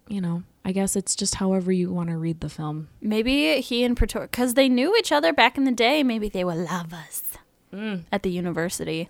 [0.09, 2.89] you know, I guess it's just however you want to read the film.
[3.01, 6.03] Maybe he and Pretorius, because they knew each other back in the day.
[6.03, 7.23] Maybe they were lovers
[7.73, 8.05] mm.
[8.13, 9.09] at the university.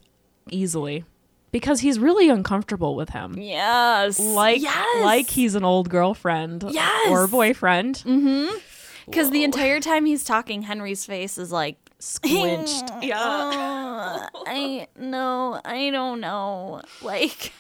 [0.51, 1.05] Easily.
[1.51, 3.37] Because he's really uncomfortable with him.
[3.39, 5.03] Yes, Like yes.
[5.05, 7.11] like he's an old girlfriend Yes.
[7.11, 7.97] or boyfriend.
[8.07, 8.57] Mm-hmm.
[9.11, 12.91] Because the entire time he's talking, Henry's face is like, Squinched.
[13.03, 13.19] yeah.
[13.21, 16.83] "Uh, I no, I don't know.
[17.03, 17.53] Like,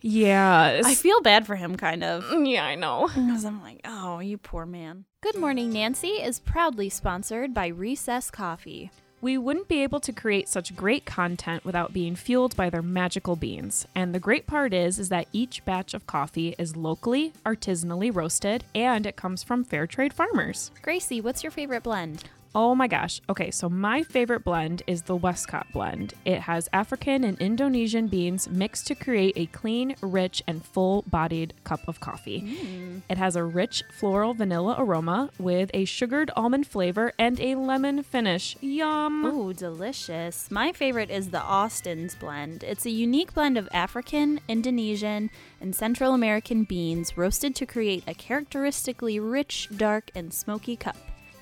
[0.00, 0.82] Yeah.
[0.84, 2.24] I feel bad for him, kind of.
[2.46, 3.08] yeah, I know.
[3.08, 5.04] Because I'm like, oh, you poor man.
[5.20, 8.92] Good Mourning Nancy is proudly sponsored by Recess Coffee.
[9.26, 13.34] We wouldn't be able to create such great content without being fueled by their magical
[13.34, 13.84] beans.
[13.92, 18.62] And the great part is is that each batch of coffee is locally, artisanally roasted,
[18.72, 20.70] and it comes from fair trade farmers.
[20.80, 22.30] Gracie, what's your favorite blend?
[22.58, 23.20] Oh my gosh.
[23.28, 26.14] Okay, so my favorite blend is the Westcott blend.
[26.24, 31.52] It has African and Indonesian beans mixed to create a clean, rich, and full bodied
[31.64, 32.40] cup of coffee.
[32.40, 33.02] Mm.
[33.10, 38.02] It has a rich floral vanilla aroma with a sugared almond flavor and a lemon
[38.02, 38.56] finish.
[38.62, 39.26] Yum.
[39.26, 40.50] Ooh, delicious.
[40.50, 42.64] My favorite is the Austin's blend.
[42.64, 45.28] It's a unique blend of African, Indonesian,
[45.60, 50.96] and Central American beans roasted to create a characteristically rich, dark, and smoky cup.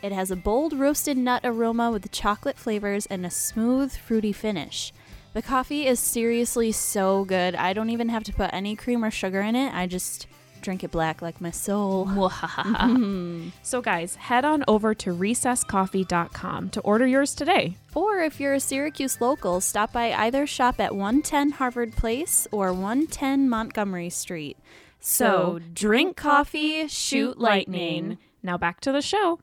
[0.05, 4.93] It has a bold roasted nut aroma with chocolate flavors and a smooth, fruity finish.
[5.33, 7.55] The coffee is seriously so good.
[7.55, 9.73] I don't even have to put any cream or sugar in it.
[9.73, 10.27] I just
[10.61, 12.05] drink it black like my soul.
[12.35, 13.49] Mm-hmm.
[13.62, 17.79] So, guys, head on over to recesscoffee.com to order yours today.
[17.95, 22.75] Or if you're a Syracuse local, stop by either shop at 110 Harvard Place or
[22.75, 24.59] 110 Montgomery Street.
[25.01, 28.19] So, drink coffee, shoot lightning.
[28.43, 29.38] Now, back to the show.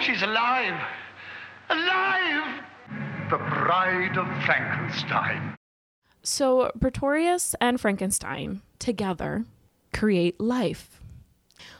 [0.00, 0.80] She's alive!
[1.70, 2.62] Alive!
[3.30, 5.56] The Bride of Frankenstein.
[6.22, 9.44] So, Pretorius and Frankenstein together
[9.92, 11.00] create life,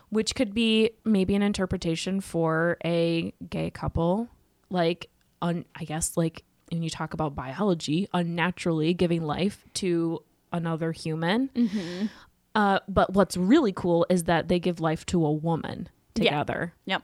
[0.09, 4.29] which could be maybe an interpretation for a gay couple,
[4.71, 5.09] like,
[5.43, 12.11] un- I guess, like when you talk about biology, unnaturally giving life to another human.
[12.55, 16.25] Uh, but what's really cool is that they give life to a woman Yeah.
[16.31, 17.03] together Yep.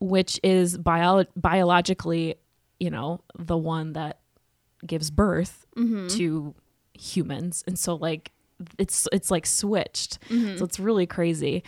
[0.00, 2.34] Which is bio- biologically,
[2.78, 4.18] you know, the one that
[4.86, 6.08] gives birth Mm-hmm.
[6.08, 6.54] to
[6.94, 7.62] humans.
[7.66, 8.32] And so, like,
[8.78, 10.18] it's it's like switched.
[10.28, 11.62] So it's really crazy.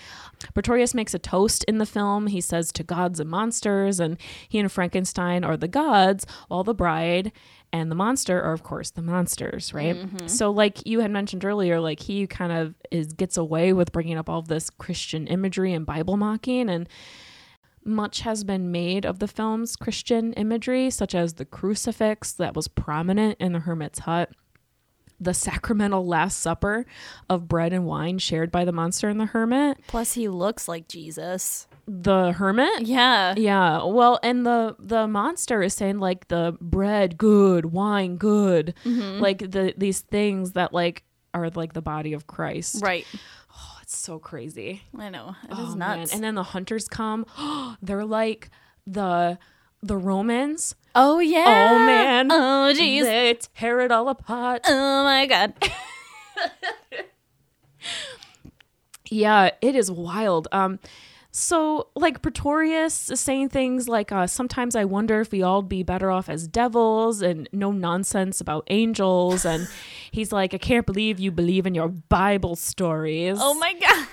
[0.53, 2.27] Pretorius makes a toast in the film.
[2.27, 4.18] He says to gods and monsters, and
[4.49, 7.33] he and Frankenstein are the gods, while the bride
[7.73, 9.97] and the monster are of course the monsters, right?
[10.27, 14.18] So like you had mentioned earlier, like he kind of is gets away with bringing
[14.18, 16.87] up all this Christian imagery and Bible mocking and
[17.85, 22.68] much has been made of the film's Christian imagery, such as the crucifix that was
[22.68, 24.31] prominent in the hermit's hut,
[25.21, 26.85] the sacramental Last Supper
[27.29, 29.79] of bread and wine shared by the monster and the hermit.
[29.87, 31.66] Plus, he looks like Jesus.
[31.87, 32.83] The hermit?
[32.83, 33.35] Yeah.
[33.37, 33.85] Yeah.
[33.85, 39.21] Well, and the the monster is saying like the bread good, wine good, mm-hmm.
[39.21, 42.83] like the these things that like are like the body of Christ.
[42.83, 43.07] Right.
[43.92, 44.81] It's so crazy.
[44.98, 45.37] I know.
[45.44, 45.98] It is Oh, man.
[45.98, 46.14] nuts.
[46.14, 47.26] And then the hunters come.
[47.83, 48.48] They're like
[48.87, 49.38] the
[49.83, 50.74] the Romans.
[50.94, 51.72] oh, yeah.
[51.74, 52.33] Oh man.
[52.33, 53.02] Oh, jeez.
[53.02, 54.62] They tear it all apart.
[54.66, 55.52] Oh, my God.
[59.11, 60.48] Yeah, it is wild.
[60.52, 60.78] Um
[61.35, 65.83] so like Pretorius is saying things like uh, sometimes I wonder if we all be
[65.83, 69.66] better off as devils and no nonsense about angels and
[70.12, 73.38] he's like I can't believe you believe in your Bible stories.
[73.40, 74.07] Oh, my God.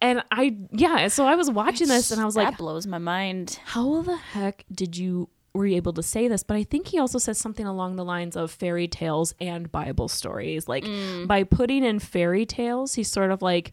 [0.00, 2.98] And I yeah, so I was watching this and I was like that blows my
[2.98, 3.60] mind.
[3.66, 6.98] how the heck did you were you able to say this but i think he
[6.98, 10.86] also says something along the lines of fairy tales and bible stories like
[11.26, 13.72] by putting in fairy tales he's sort of like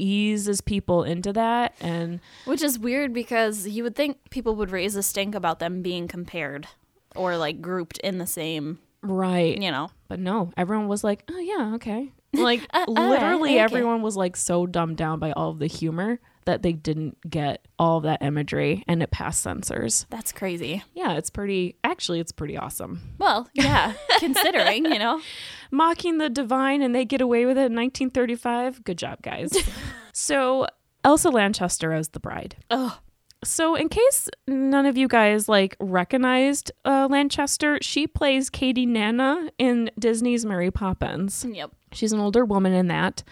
[0.00, 4.96] eases people into that and Which is weird because you would think people would raise
[4.96, 6.66] a stink about them being compared
[7.14, 9.90] or like grouped in the same, right you know.
[10.08, 13.58] but no everyone was like oh yeah okay like Uh, literally right, okay.
[13.64, 17.66] everyone was like so dumbed down by all of the humor that they didn't get
[17.78, 20.82] all of that imagery and it passed censors That's crazy.
[20.94, 25.20] yeah it's pretty actually it's pretty awesome Well, yeah, considering, you know.
[25.70, 28.82] mocking the divine and they get away with it in 1935.
[28.84, 29.52] Good job, guys.
[30.12, 30.66] so,
[31.04, 32.56] Elsa Lanchester as the bride.
[32.70, 32.98] Oh,
[33.44, 39.50] So, in case none of you guys like recognized uh, Lanchester, she plays Katie Nanna
[39.58, 41.46] in Disney's Mary Poppins.
[41.48, 41.70] yep.
[41.92, 43.22] She's an older woman in that.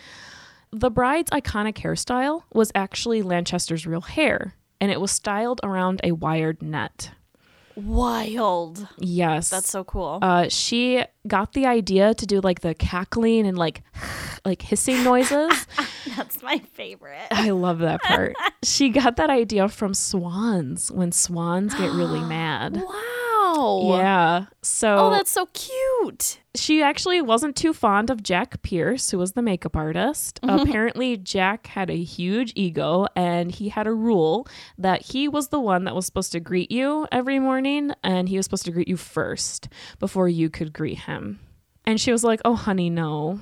[0.71, 6.13] The bride's iconic hairstyle was actually Lanchester's real hair, and it was styled around a
[6.13, 7.11] wired net.
[7.75, 8.89] Wild.
[8.99, 9.51] Yes.
[9.51, 10.19] That's so cool.
[10.21, 13.83] uh, she got the idea to do like the cackling and like
[14.45, 15.67] like hissing noises.
[16.17, 17.29] That's my favorite.
[17.31, 18.35] I love that part.
[18.65, 22.77] she got that idea from swans when swans get really mad.
[22.77, 23.03] Wow.
[23.99, 24.47] Yeah.
[24.63, 26.39] So Oh, that's so cute.
[26.55, 30.41] she actually wasn't too fond of Jack Pierce, who was the makeup artist.
[30.43, 30.59] Mm-hmm.
[30.69, 35.61] Apparently, Jack had a huge ego and he had a rule that he was the
[35.61, 38.89] one that was supposed to greet you every morning and he was supposed to greet
[38.89, 41.39] you first before you could greet him.
[41.85, 43.41] And she was like, Oh, honey, no.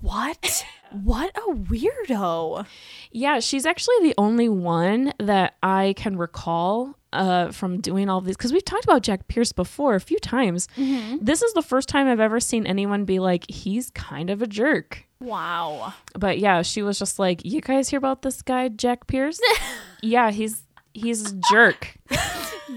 [0.00, 0.64] What?
[0.90, 2.66] what a weirdo.
[3.12, 8.24] Yeah, she's actually the only one that I can recall uh, from doing all of
[8.24, 10.68] these because we've talked about Jack Pierce before a few times.
[10.76, 14.46] This is the first time I've ever seen anyone be like, he's kind of a
[14.46, 15.04] jerk.
[15.20, 15.94] Wow.
[16.14, 19.40] But yeah, she was just like, "You guys hear about this guy Jack Pierce?
[20.02, 21.96] yeah, he's he's a jerk."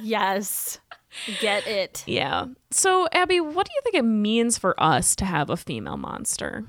[0.02, 0.80] Yes.
[1.40, 2.04] Get it.
[2.06, 2.48] Yeah.
[2.72, 6.66] So, Abby, what do you think it means for us to have a female monster?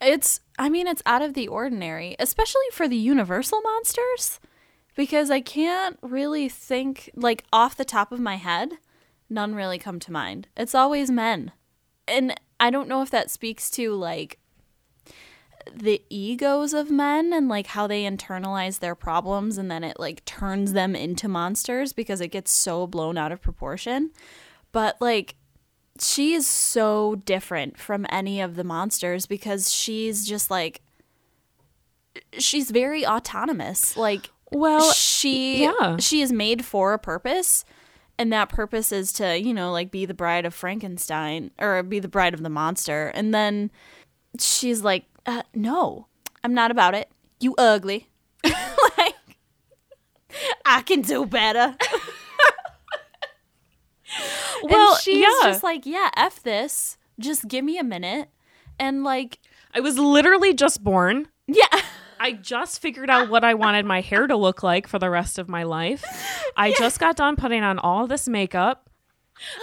[0.00, 4.40] It's I mean it's out of the ordinary, especially for the universal monsters
[4.96, 8.78] because I can't really think like off the top of my head,
[9.30, 10.48] none really come to mind.
[10.56, 11.52] It's always men.
[12.08, 14.38] And I don't know if that speaks to like
[15.72, 20.24] the egos of men and like how they internalize their problems and then it like
[20.24, 24.10] turns them into monsters because it gets so blown out of proportion.
[24.72, 25.34] But like
[26.00, 30.80] she is so different from any of the monsters because she's just like
[32.38, 33.96] she's very autonomous.
[33.96, 35.96] Like Well, she yeah.
[35.98, 37.64] she is made for a purpose
[38.18, 41.98] and that purpose is to, you know, like be the bride of Frankenstein or be
[41.98, 43.08] the bride of the monster.
[43.14, 43.70] And then
[44.38, 46.06] she's like, uh, "No,
[46.42, 47.10] I'm not about it.
[47.40, 48.08] You ugly."
[48.44, 49.14] like
[50.64, 51.76] I can do better.
[54.62, 55.50] Well, and she's yeah.
[55.50, 56.96] just like, yeah, F this.
[57.18, 58.30] Just give me a minute.
[58.78, 59.38] And like,
[59.74, 61.28] I was literally just born.
[61.46, 61.66] yeah.
[62.18, 65.38] I just figured out what I wanted my hair to look like for the rest
[65.38, 66.04] of my life.
[66.56, 68.88] I just got done putting on all this makeup.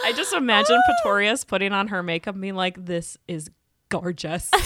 [0.05, 3.49] I just imagine Pretorius putting on her makeup being like, this is
[3.89, 4.51] gorgeous.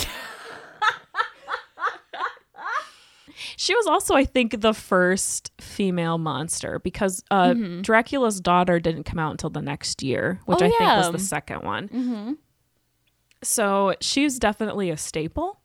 [3.55, 9.19] she was also, I think, the first female monster because uh, Dracula's daughter didn't come
[9.19, 12.37] out until the next year, which Oh, I think was the second one.
[13.43, 15.59] So she's definitely a staple.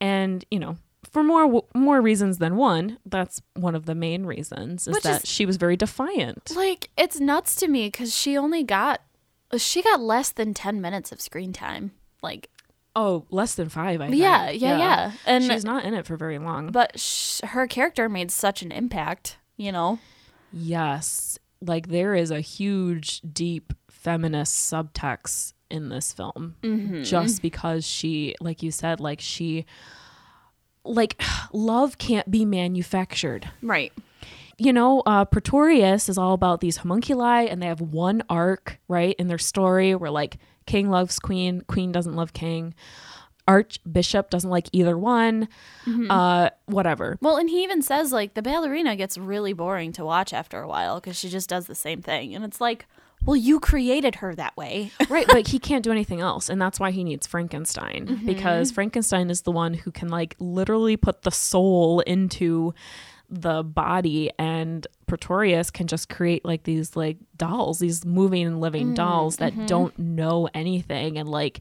[0.00, 0.76] And, you know,
[1.12, 5.22] for more more reasons than one, that's one of the main reasons is Which that
[5.24, 6.52] is- she was very defiant.
[6.56, 9.02] Like it's nuts to me because she only got
[9.56, 11.92] she got less than ten minutes of screen time.
[12.22, 12.48] Like
[12.94, 14.20] Oh, less than 5, I think.
[14.20, 15.12] Yeah, yeah, yeah.
[15.24, 16.70] And- she's not in it for very long.
[16.72, 19.38] but sh- her character made such an impact.
[19.56, 19.98] You know.
[20.52, 21.38] Yes.
[21.60, 27.02] Like there is a huge, deep feminist subtext in this film mm-hmm.
[27.02, 29.64] just because she, like you said, like she,
[30.84, 31.20] like
[31.52, 33.48] love can't be manufactured.
[33.62, 33.92] Right.
[34.58, 39.16] You know, uh, Pretorius is all about these homunculi and they have one arc, right,
[39.18, 42.74] in their story where like king loves queen, queen doesn't love king.
[43.48, 45.48] Archbishop doesn't like either one.
[46.08, 47.18] Uh, whatever.
[47.20, 50.68] Well, and he even says like the ballerina gets really boring to watch after a
[50.68, 52.86] while because she just does the same thing, and it's like,
[53.24, 54.90] well, you created her that way.
[55.08, 58.26] right but he can't do anything else and that's why he needs frankenstein mm-hmm.
[58.26, 62.74] because frankenstein is the one who can like literally put the soul into
[63.28, 68.88] the body and pretorius can just create like these like dolls these moving and living
[68.92, 69.66] mm, dolls that mm-hmm.
[69.66, 71.60] don't know anything and like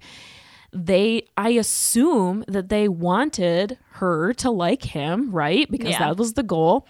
[0.74, 6.00] they i assume that they wanted her to like him right because Yeah.
[6.00, 6.88] that was the goal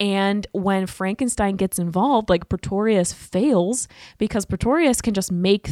[0.00, 3.88] and when frankenstein gets involved like pretorius fails
[4.18, 5.70] because pretorius can just make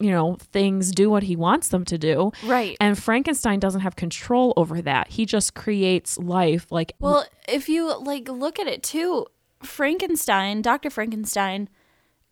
[0.00, 2.76] you know things do what he wants them to do Right.
[2.80, 7.98] and frankenstein doesn't have control over that he just creates life like Well, if you
[7.98, 9.26] like look at it too,
[9.62, 10.88] Frankenstein, Dr.
[10.88, 11.68] Frankenstein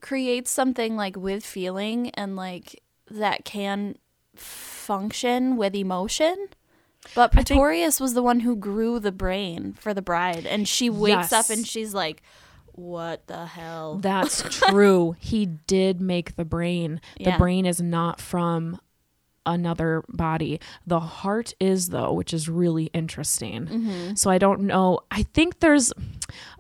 [0.01, 2.81] creates something like with feeling and like
[3.11, 3.97] that can
[4.35, 6.49] function with emotion.
[7.15, 11.33] But Pretorius was the one who grew the brain for the bride and she wakes
[11.33, 12.23] up and she's like
[12.73, 13.97] what the hell?
[14.03, 15.17] That's true.
[15.19, 17.01] He did make the brain.
[17.17, 17.39] The Yeah.
[17.39, 18.79] brain is not from
[19.47, 20.61] another body.
[20.87, 23.67] The heart is, though, which is really interesting.
[23.67, 24.15] Mm-hmm.
[24.17, 25.01] So I don't know.
[25.11, 25.91] I think there's.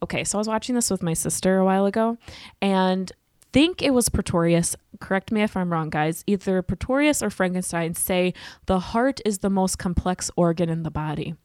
[0.02, 2.16] Okay, so I was watching this with my sister a while ago
[2.62, 3.12] and
[3.56, 4.76] think it was Pretorius.
[5.00, 6.22] Correct me if I'm wrong, guys.
[6.26, 8.34] Either Pretorius or Frankenstein say
[8.66, 11.36] the heart is the most complex organ in the body.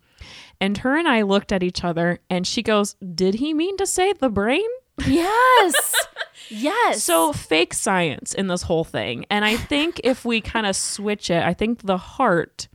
[0.59, 3.87] And her and I looked at each other and she goes, Did he mean to
[3.87, 4.67] say the brain?
[5.07, 5.95] Yes.
[6.49, 7.01] yes.
[7.01, 9.25] So fake science in this whole thing.
[9.29, 12.67] And I think if we kind of switch it, I think the heart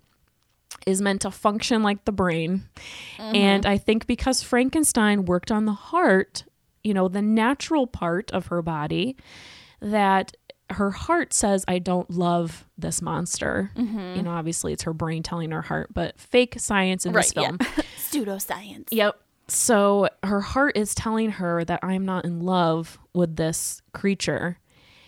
[0.87, 2.65] is meant to function like the brain.
[3.19, 3.37] Mm-hmm.
[3.37, 6.45] And I think because Frankenstein worked on the heart,
[6.87, 9.17] you know, the natural part of her body,
[9.81, 10.37] that
[10.71, 13.71] her heart says, I don't love this monster.
[13.77, 14.17] Mm-hmm.
[14.17, 17.43] You know, obviously it's her brain telling her heart, but fake science in this Right,
[17.43, 17.49] yeah.
[17.49, 17.59] film.
[17.99, 18.89] pseudoscience.
[18.91, 19.21] Yep.
[19.49, 24.59] So her heart is telling her that I'm not in love with this creature.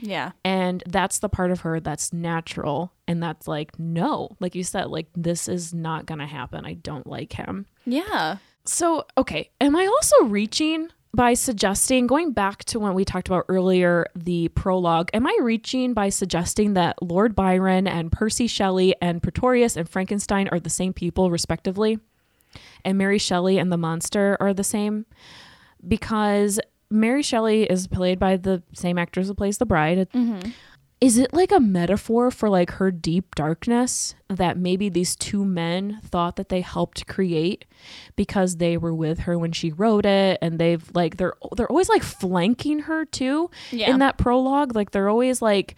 [0.01, 0.31] Yeah.
[0.45, 2.93] And that's the part of her that's natural.
[3.09, 6.65] And that's like, no, like you said, like, this is not going to happen.
[6.65, 7.67] I don't like him.
[7.85, 8.37] Yeah.
[8.65, 9.51] So, okay.
[9.61, 14.49] Am I also reaching by suggesting, going back to when we talked about earlier, the
[14.49, 19.89] prologue, am I reaching by suggesting that Lord Byron and Percy Shelley and Pretorius and
[19.89, 21.99] Frankenstein are the same people, respectively?
[22.85, 25.07] And Mary Shelley and the monster are the same?
[25.87, 30.09] Because Mary Shelley is played by the same actress who plays the bride.
[30.15, 30.51] Mm-hmm.
[31.01, 36.01] Is it like a metaphor for like her deep darkness that maybe these two men
[36.05, 37.65] thought that they helped create
[38.17, 41.89] because they were with her when she wrote it and they've like they're they're always
[41.89, 43.91] like flanking her too Yeah.
[43.93, 45.77] in that prologue like they're always like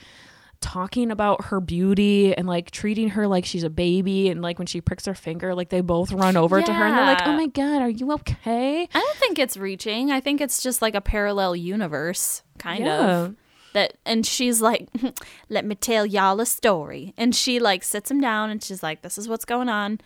[0.61, 4.67] talking about her beauty and like treating her like she's a baby and like when
[4.67, 7.33] she pricks her finger like they both run over to her and they're like oh
[7.37, 10.11] my god are you okay I don't think it's reaching.
[10.11, 13.11] I think it's just like a parallel universe, kind Yeah.
[13.11, 13.37] of.
[13.73, 14.89] That and she's like,
[15.49, 19.03] "Let me tell y'all a story," and she like sits him down and she's like,
[19.03, 20.01] "This is what's going on,"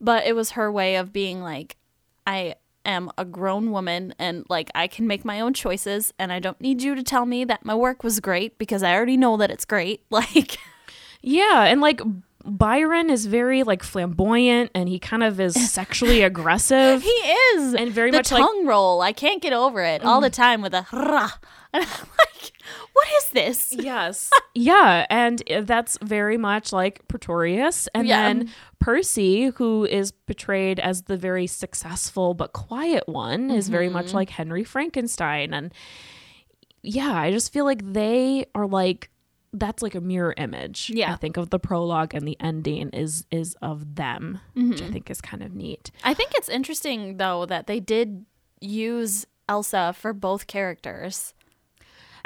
[0.00, 1.76] but it was her way of being like,
[2.26, 6.38] "I am a grown woman and like I can make my own choices, and I
[6.40, 9.36] don't need you to tell me that my work was great because I already know
[9.36, 10.58] that it's great." Like,
[11.22, 12.00] Yeah, and like
[12.44, 17.02] Byron is very like flamboyant and he kind of is sexually aggressive.
[17.02, 19.00] he is And very the much like- tongue roll.
[19.00, 20.34] I can't get over it all the mm.
[20.34, 21.30] time with a rah.
[21.74, 22.52] And I'm like,
[22.92, 23.72] what is this?
[23.76, 24.30] yes.
[24.54, 28.22] yeah, and uh, that's very much like Pretorius and Yeah.
[28.22, 34.06] then Percy who is portrayed as the very successful but quiet one is very much
[34.06, 34.16] Mm-hmm.
[34.16, 35.72] like Henry Frankenstein and
[36.82, 39.10] yeah, I just feel like they are like
[39.56, 40.90] that's like a mirror image.
[40.92, 41.12] Yeah.
[41.12, 44.86] I think of the prologue and the ending is is of them, which Mm-hmm.
[44.86, 45.90] I think is kind of neat.
[46.02, 48.26] I think it's interesting though that they did
[48.60, 51.34] use Elsa for both characters.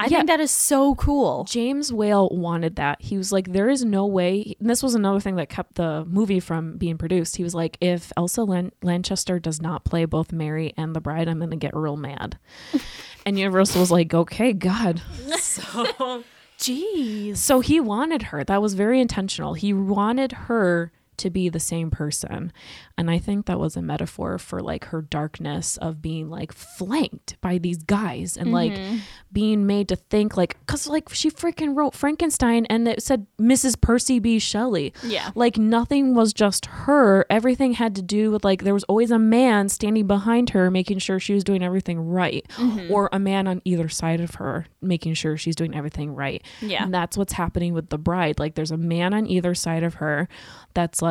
[0.01, 0.19] I Yeah.
[0.19, 1.45] think that is so cool.
[1.45, 3.03] James Whale wanted that.
[3.03, 4.55] He was like, there is no way.
[4.61, 7.37] And this was another thing that kept the movie from being produced.
[7.37, 11.27] He was like, if Elsa Lan- Lanchester does not play both Mary and the bride,
[11.29, 12.39] I'm going to get real mad.
[13.27, 15.03] and Universal was like, okay, God.
[15.41, 16.23] So,
[16.59, 17.37] Jeez.
[17.37, 18.43] so he wanted her.
[18.45, 19.55] That was very intentional.
[19.55, 22.53] He wanted her to be the same person.
[22.97, 27.41] And I think that was a metaphor for like her darkness of being like flanked
[27.41, 28.99] by these guys and like mm-hmm.
[29.33, 33.81] being made to think like cuz like she freaking wrote Frankenstein and it said Mrs.
[33.81, 34.93] Percy B Shelley.
[35.03, 35.31] Yeah.
[35.35, 37.25] Like nothing was just her.
[37.31, 40.99] Everything had to do with like there was always a man standing behind her making
[40.99, 42.93] sure she was doing everything right mm-hmm.
[42.93, 46.45] or a man on either side of her making sure she's doing everything right.
[46.61, 46.83] Yeah.
[46.83, 48.39] And that's what's happening with the bride.
[48.39, 50.29] Like there's a man on either side of her
[50.75, 51.08] that's like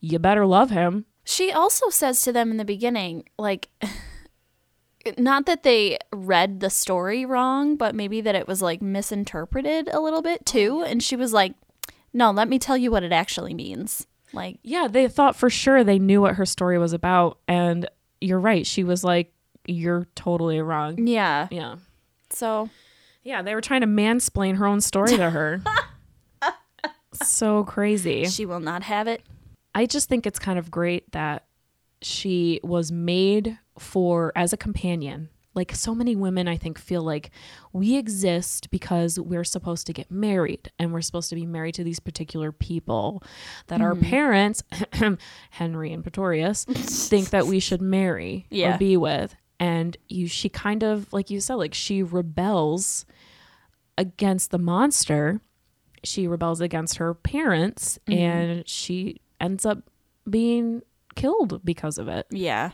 [0.00, 1.04] you better love him.
[1.24, 3.68] She also says to them in the beginning, like,
[5.18, 10.00] not that they read the story wrong, but maybe that it was like misinterpreted a
[10.00, 10.82] little bit too.
[10.86, 11.54] And she was like,
[12.12, 14.06] no, let me tell you what it actually means.
[14.32, 17.88] Like, Yeah, they thought for sure they knew what her story was about and
[18.20, 18.66] you're right.
[18.66, 19.32] She was like
[19.66, 21.06] you're totally wrong.
[21.06, 21.48] yeah.
[21.50, 21.76] Yeah.
[22.30, 22.68] So,
[23.22, 25.62] Yeah, they were trying to mansplain her own story to her.
[27.42, 28.24] so crazy.
[28.26, 29.22] she will not have it.
[29.74, 31.44] I just think it's kind of great that
[32.00, 35.28] she was made for as a companion.
[35.54, 37.30] Like so many women, I think, feel like
[37.72, 41.84] we exist because we're supposed to get married and we're supposed to be married to
[41.84, 43.22] these particular people
[43.66, 44.08] that our mm-hmm.
[44.08, 44.62] parents,
[45.50, 48.76] Henry and Pretorius, think that we should marry Yeah.
[48.76, 49.34] or be with.
[49.60, 53.04] And you, she kind of, like you said, like she rebels
[53.98, 55.40] against the monster.
[56.04, 59.78] She rebels against her parents and she ends up
[60.28, 60.82] being
[61.14, 62.26] killed because of it.
[62.30, 62.70] Yeah.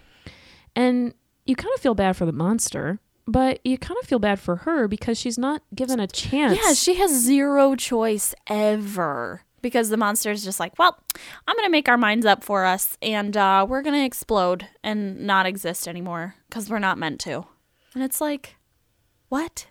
[0.75, 1.15] And
[1.45, 4.57] you kind of feel bad for the monster, but you kind of feel bad for
[4.57, 6.59] her because she's not given a chance.
[6.63, 10.99] Yeah, she has zero choice ever because the monster is just like, well,
[11.47, 14.67] I'm going to make our minds up for us and uh, we're going to explode
[14.83, 17.45] and not exist anymore because we're not meant to.
[17.95, 18.57] And it's like,
[19.29, 19.67] what?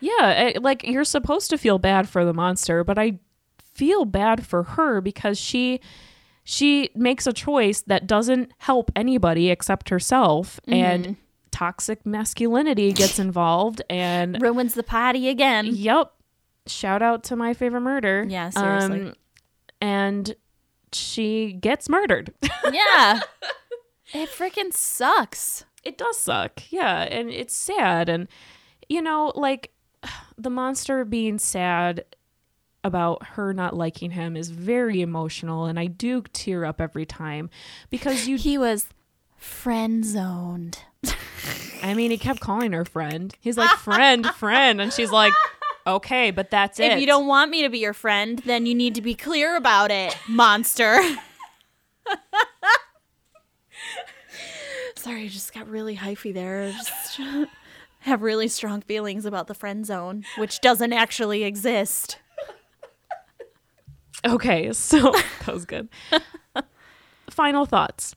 [0.00, 3.18] Yeah, it- like you're supposed to feel bad for the monster, but I
[3.74, 5.80] feel bad for her because she
[6.44, 11.16] she makes a choice that doesn't help anybody except herself and
[11.50, 15.66] toxic masculinity gets involved and Ruins the party again.
[15.66, 16.12] yep.
[16.66, 18.24] Shout out to my favorite murder.
[18.28, 19.00] Yeah, seriously.
[19.08, 19.14] Um,
[19.80, 20.34] and
[20.92, 22.32] she gets murdered.
[22.72, 23.20] yeah.
[24.12, 25.64] It freaking sucks.
[25.84, 26.62] it does suck.
[26.70, 28.28] Yeah, and it's sad and
[28.88, 29.70] you know, like
[30.38, 32.04] the monster being sad
[32.82, 37.50] about her not liking him is very emotional and I do tear up every time
[37.90, 38.86] because you He was
[39.36, 40.78] friend zoned.
[41.82, 43.34] I mean, he kept calling her friend.
[43.40, 45.34] He's like friend, friend and she's like
[45.86, 46.92] okay, but that's it.
[46.92, 49.56] If you don't want me to be your friend, then you need to be clear
[49.56, 51.00] about it, monster.
[54.96, 56.70] Sorry, I just got really hyphy there.
[56.72, 57.20] Just
[58.00, 62.18] have really strong feelings about the friend zone, which doesn't actually exist.
[64.24, 65.12] Okay, so
[65.44, 65.88] that was good.
[67.30, 68.14] Final thoughts.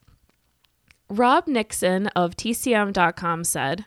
[1.09, 3.85] Rob Nixon of TCM.com said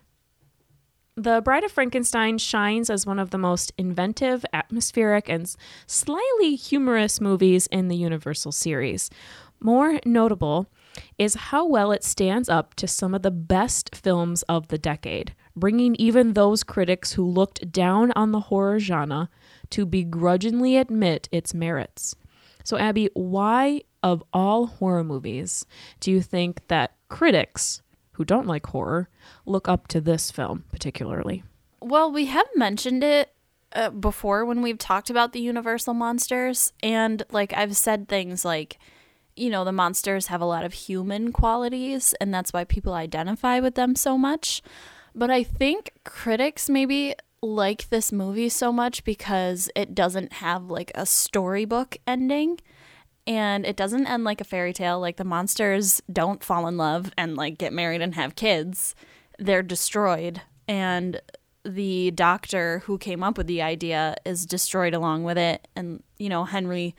[1.16, 5.53] The Bride of Frankenstein shines as one of the most inventive, atmospheric, and
[5.86, 9.11] slightly humorous movies in the Universal series.
[9.61, 10.66] More notable
[11.18, 15.34] is how well it stands up to some of the best films of the decade,
[15.55, 19.28] bringing even those critics who looked down on the horror genre
[19.70, 22.14] to begrudgingly admit its merits.
[22.64, 25.66] So, Abby, why, of all horror movies,
[26.01, 27.82] do you think that critics
[28.12, 29.09] who don't like horror
[29.44, 31.44] look up to this film particularly?
[31.80, 33.32] Well, we have mentioned it
[33.72, 38.78] uh, before when we've talked about the Universal monsters, and like I've said things like,
[39.37, 43.61] you know, the monsters have a lot of human qualities, and that's why people identify
[43.61, 44.62] with them so much.
[45.14, 50.91] But I think critics maybe like this movie so much because it doesn't have like
[50.95, 52.59] a storybook ending
[53.26, 55.01] and it doesn't end like a fairy tale.
[55.01, 58.95] Like the monsters don't fall in love and like get married and have kids.
[59.39, 61.20] They're destroyed and
[61.64, 65.66] the doctor who came up with the idea is destroyed along with it.
[65.74, 66.95] And you know henry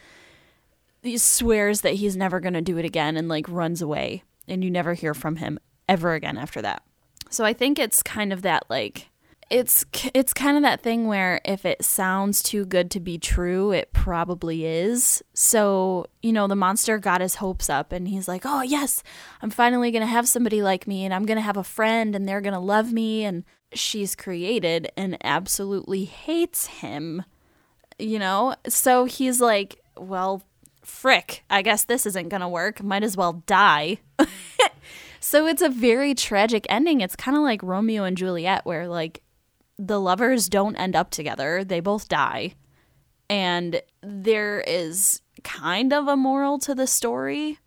[1.08, 4.64] he swears that he's never going to do it again and like runs away and
[4.64, 6.84] you never hear from him ever again after that
[7.30, 9.10] so i think it's kind of that like
[9.49, 13.72] it's it's kind of that thing where if it sounds too good to be true,
[13.72, 15.24] it probably is.
[15.34, 19.03] So, you know, the monster got his hopes up and he's like, "Oh, yes,
[19.41, 22.16] I'm finally going to have somebody like me and I'm going to have a friend
[22.16, 27.24] and they're going to love me." And she's created and absolutely hates him.
[27.97, 28.55] You know?
[28.68, 30.43] So he's like, "Well,
[30.88, 32.82] frick, I guess this isn't going to work.
[32.82, 34.00] Might as well die."
[35.20, 37.02] so it's a very tragic ending.
[37.02, 39.22] It's kind of like Romeo and Juliet where like
[39.78, 41.64] the lovers don't end up together.
[41.64, 42.56] They both die.
[43.30, 47.60] And there is kind of a moral to the story.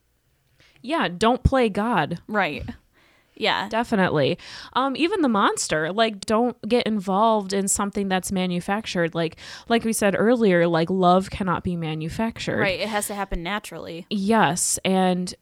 [0.82, 2.18] Yeah, don't play God.
[2.26, 2.64] Right.
[3.40, 3.68] Yeah.
[3.68, 4.38] Definitely.
[4.74, 9.14] Um, even the monster, like, don't get involved in something that's manufactured.
[9.14, 9.36] Like,
[9.68, 12.58] like we said earlier, like love cannot be manufactured.
[12.58, 12.80] Right.
[12.80, 14.06] It has to happen naturally.
[14.10, 15.34] Yes, and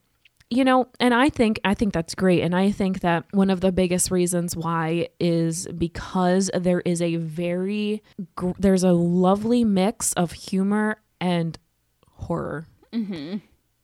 [0.49, 3.61] you know, and I think I think that's great, and I think that one of
[3.61, 8.01] the biggest reasons why is because there is a very
[8.35, 11.59] gr- there's a lovely mix of humor and
[12.07, 13.37] horror, mm-hmm.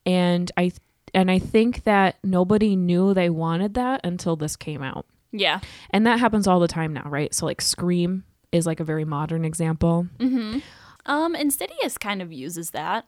[0.07, 0.72] and I
[1.16, 5.61] and I think that nobody knew they wanted that until this came out, Yeah.
[5.89, 7.34] and that happens all the time now, right?
[7.34, 10.07] So like Scream is like a very modern example.
[10.20, 10.59] Hmm.
[11.07, 13.05] Um, Insidious kind of uses that.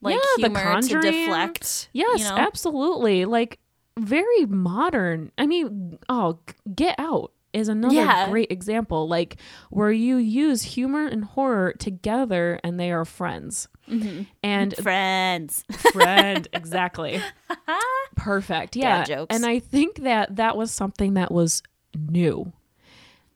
[0.00, 1.88] Like Yeah, The humor to deflect.
[1.92, 2.36] Yes, you know?
[2.36, 3.24] absolutely.
[3.24, 3.58] Like
[3.98, 5.32] very modern.
[5.38, 6.38] I mean, oh,
[6.74, 8.28] Get Out is another Yeah.
[8.28, 9.08] great example.
[9.08, 9.36] Like
[9.70, 13.68] where you use humor and horror together, and they are friends.
[13.88, 14.22] Mm-hmm.
[14.42, 15.64] And Friends.
[15.92, 17.20] friend, exactly.
[18.16, 18.76] Perfect.
[18.76, 19.04] Yeah.
[19.04, 19.34] jokes.
[19.34, 21.62] And I think that that was something that was
[21.96, 22.52] new,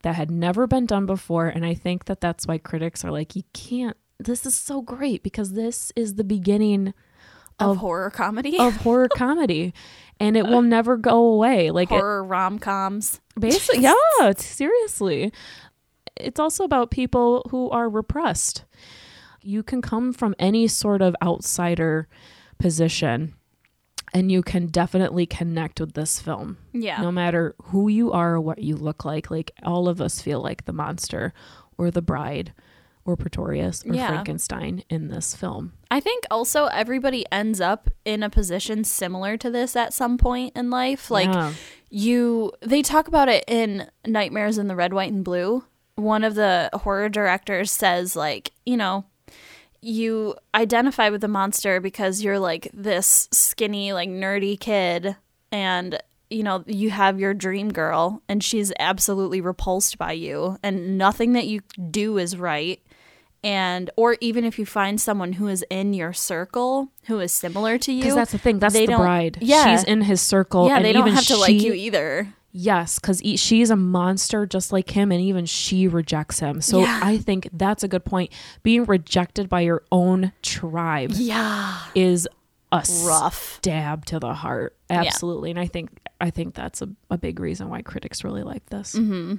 [0.03, 1.47] that had never been done before.
[1.49, 3.97] And I think that that's why critics are like, you can't.
[4.19, 6.93] This is so great because this is the beginning
[7.59, 8.59] Of horror comedy.
[8.59, 9.73] of horror comedy
[10.19, 13.21] and it will never go away like horror rom coms.
[13.39, 15.33] basically yeah seriously
[16.17, 18.65] it's also about people who are repressed
[19.43, 22.09] you can come from any sort of outsider
[22.59, 23.35] position
[24.13, 27.01] and you can definitely connect with this film Yeah.
[27.01, 30.41] no matter who you are or what you look like like all of us feel
[30.43, 31.33] like the monster
[31.79, 32.53] or the bride
[33.07, 34.09] or Pretorius or Yeah.
[34.09, 39.51] Frankenstein in this film I think also everybody ends up in a position similar to
[39.51, 41.11] this at some point in life.
[41.11, 41.53] Like Yeah.
[41.89, 45.65] you they talk about it in Nightmares in the Red, White and Blue.
[45.97, 49.05] One of the horror directors says like, you know,
[49.83, 55.17] you identify with the monster because you're like this skinny like nerdy kid
[55.51, 56.01] and
[56.31, 61.33] you know, you have your dream girl and she's absolutely repulsed by you and nothing
[61.33, 61.61] that you
[61.91, 62.81] do is right.
[63.43, 67.79] And or even if you find someone who is in your circle who is similar
[67.79, 69.39] to you because that's the thing that's they the bride.
[69.41, 69.77] Yeah.
[69.77, 72.99] She's in his circle yeah and they don't even have to like you either Yes,
[72.99, 76.61] because she's a monster just like him, and even she rejects him.
[76.61, 77.01] So Yeah.
[77.03, 78.33] I think that's a good point.
[78.63, 82.27] Being rejected by your own tribe yeah is
[82.73, 84.77] a rough stab to the heart.
[84.89, 85.91] Absolutely, and I think
[86.21, 88.95] I think that's a, a big reason why critics really like this.
[88.95, 89.37] Mm-hmm.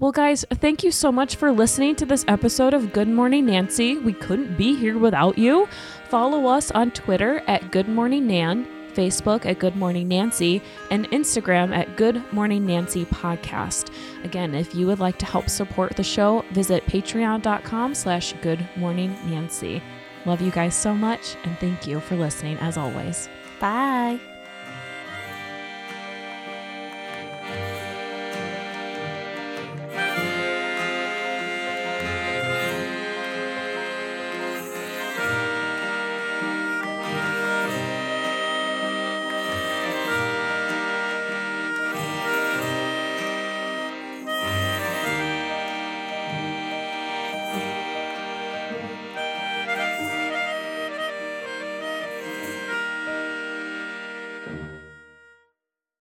[0.00, 3.96] Well, guys, thank you so much for listening to this episode of Good Mourning Nancy.
[3.96, 5.68] We couldn't be here without you.
[6.08, 11.76] Follow us on Twitter at Good Mourning Nan, Facebook at Good Mourning Nancy, and Instagram
[11.76, 13.92] at Good Mourning Nancy Podcast.
[14.24, 19.16] Again, if you would like to help support the show, visit patreon.com slash Good Mourning
[19.28, 19.82] Nancy.
[20.26, 23.28] Love you guys so much, and thank you for listening as always.
[23.60, 24.33] bye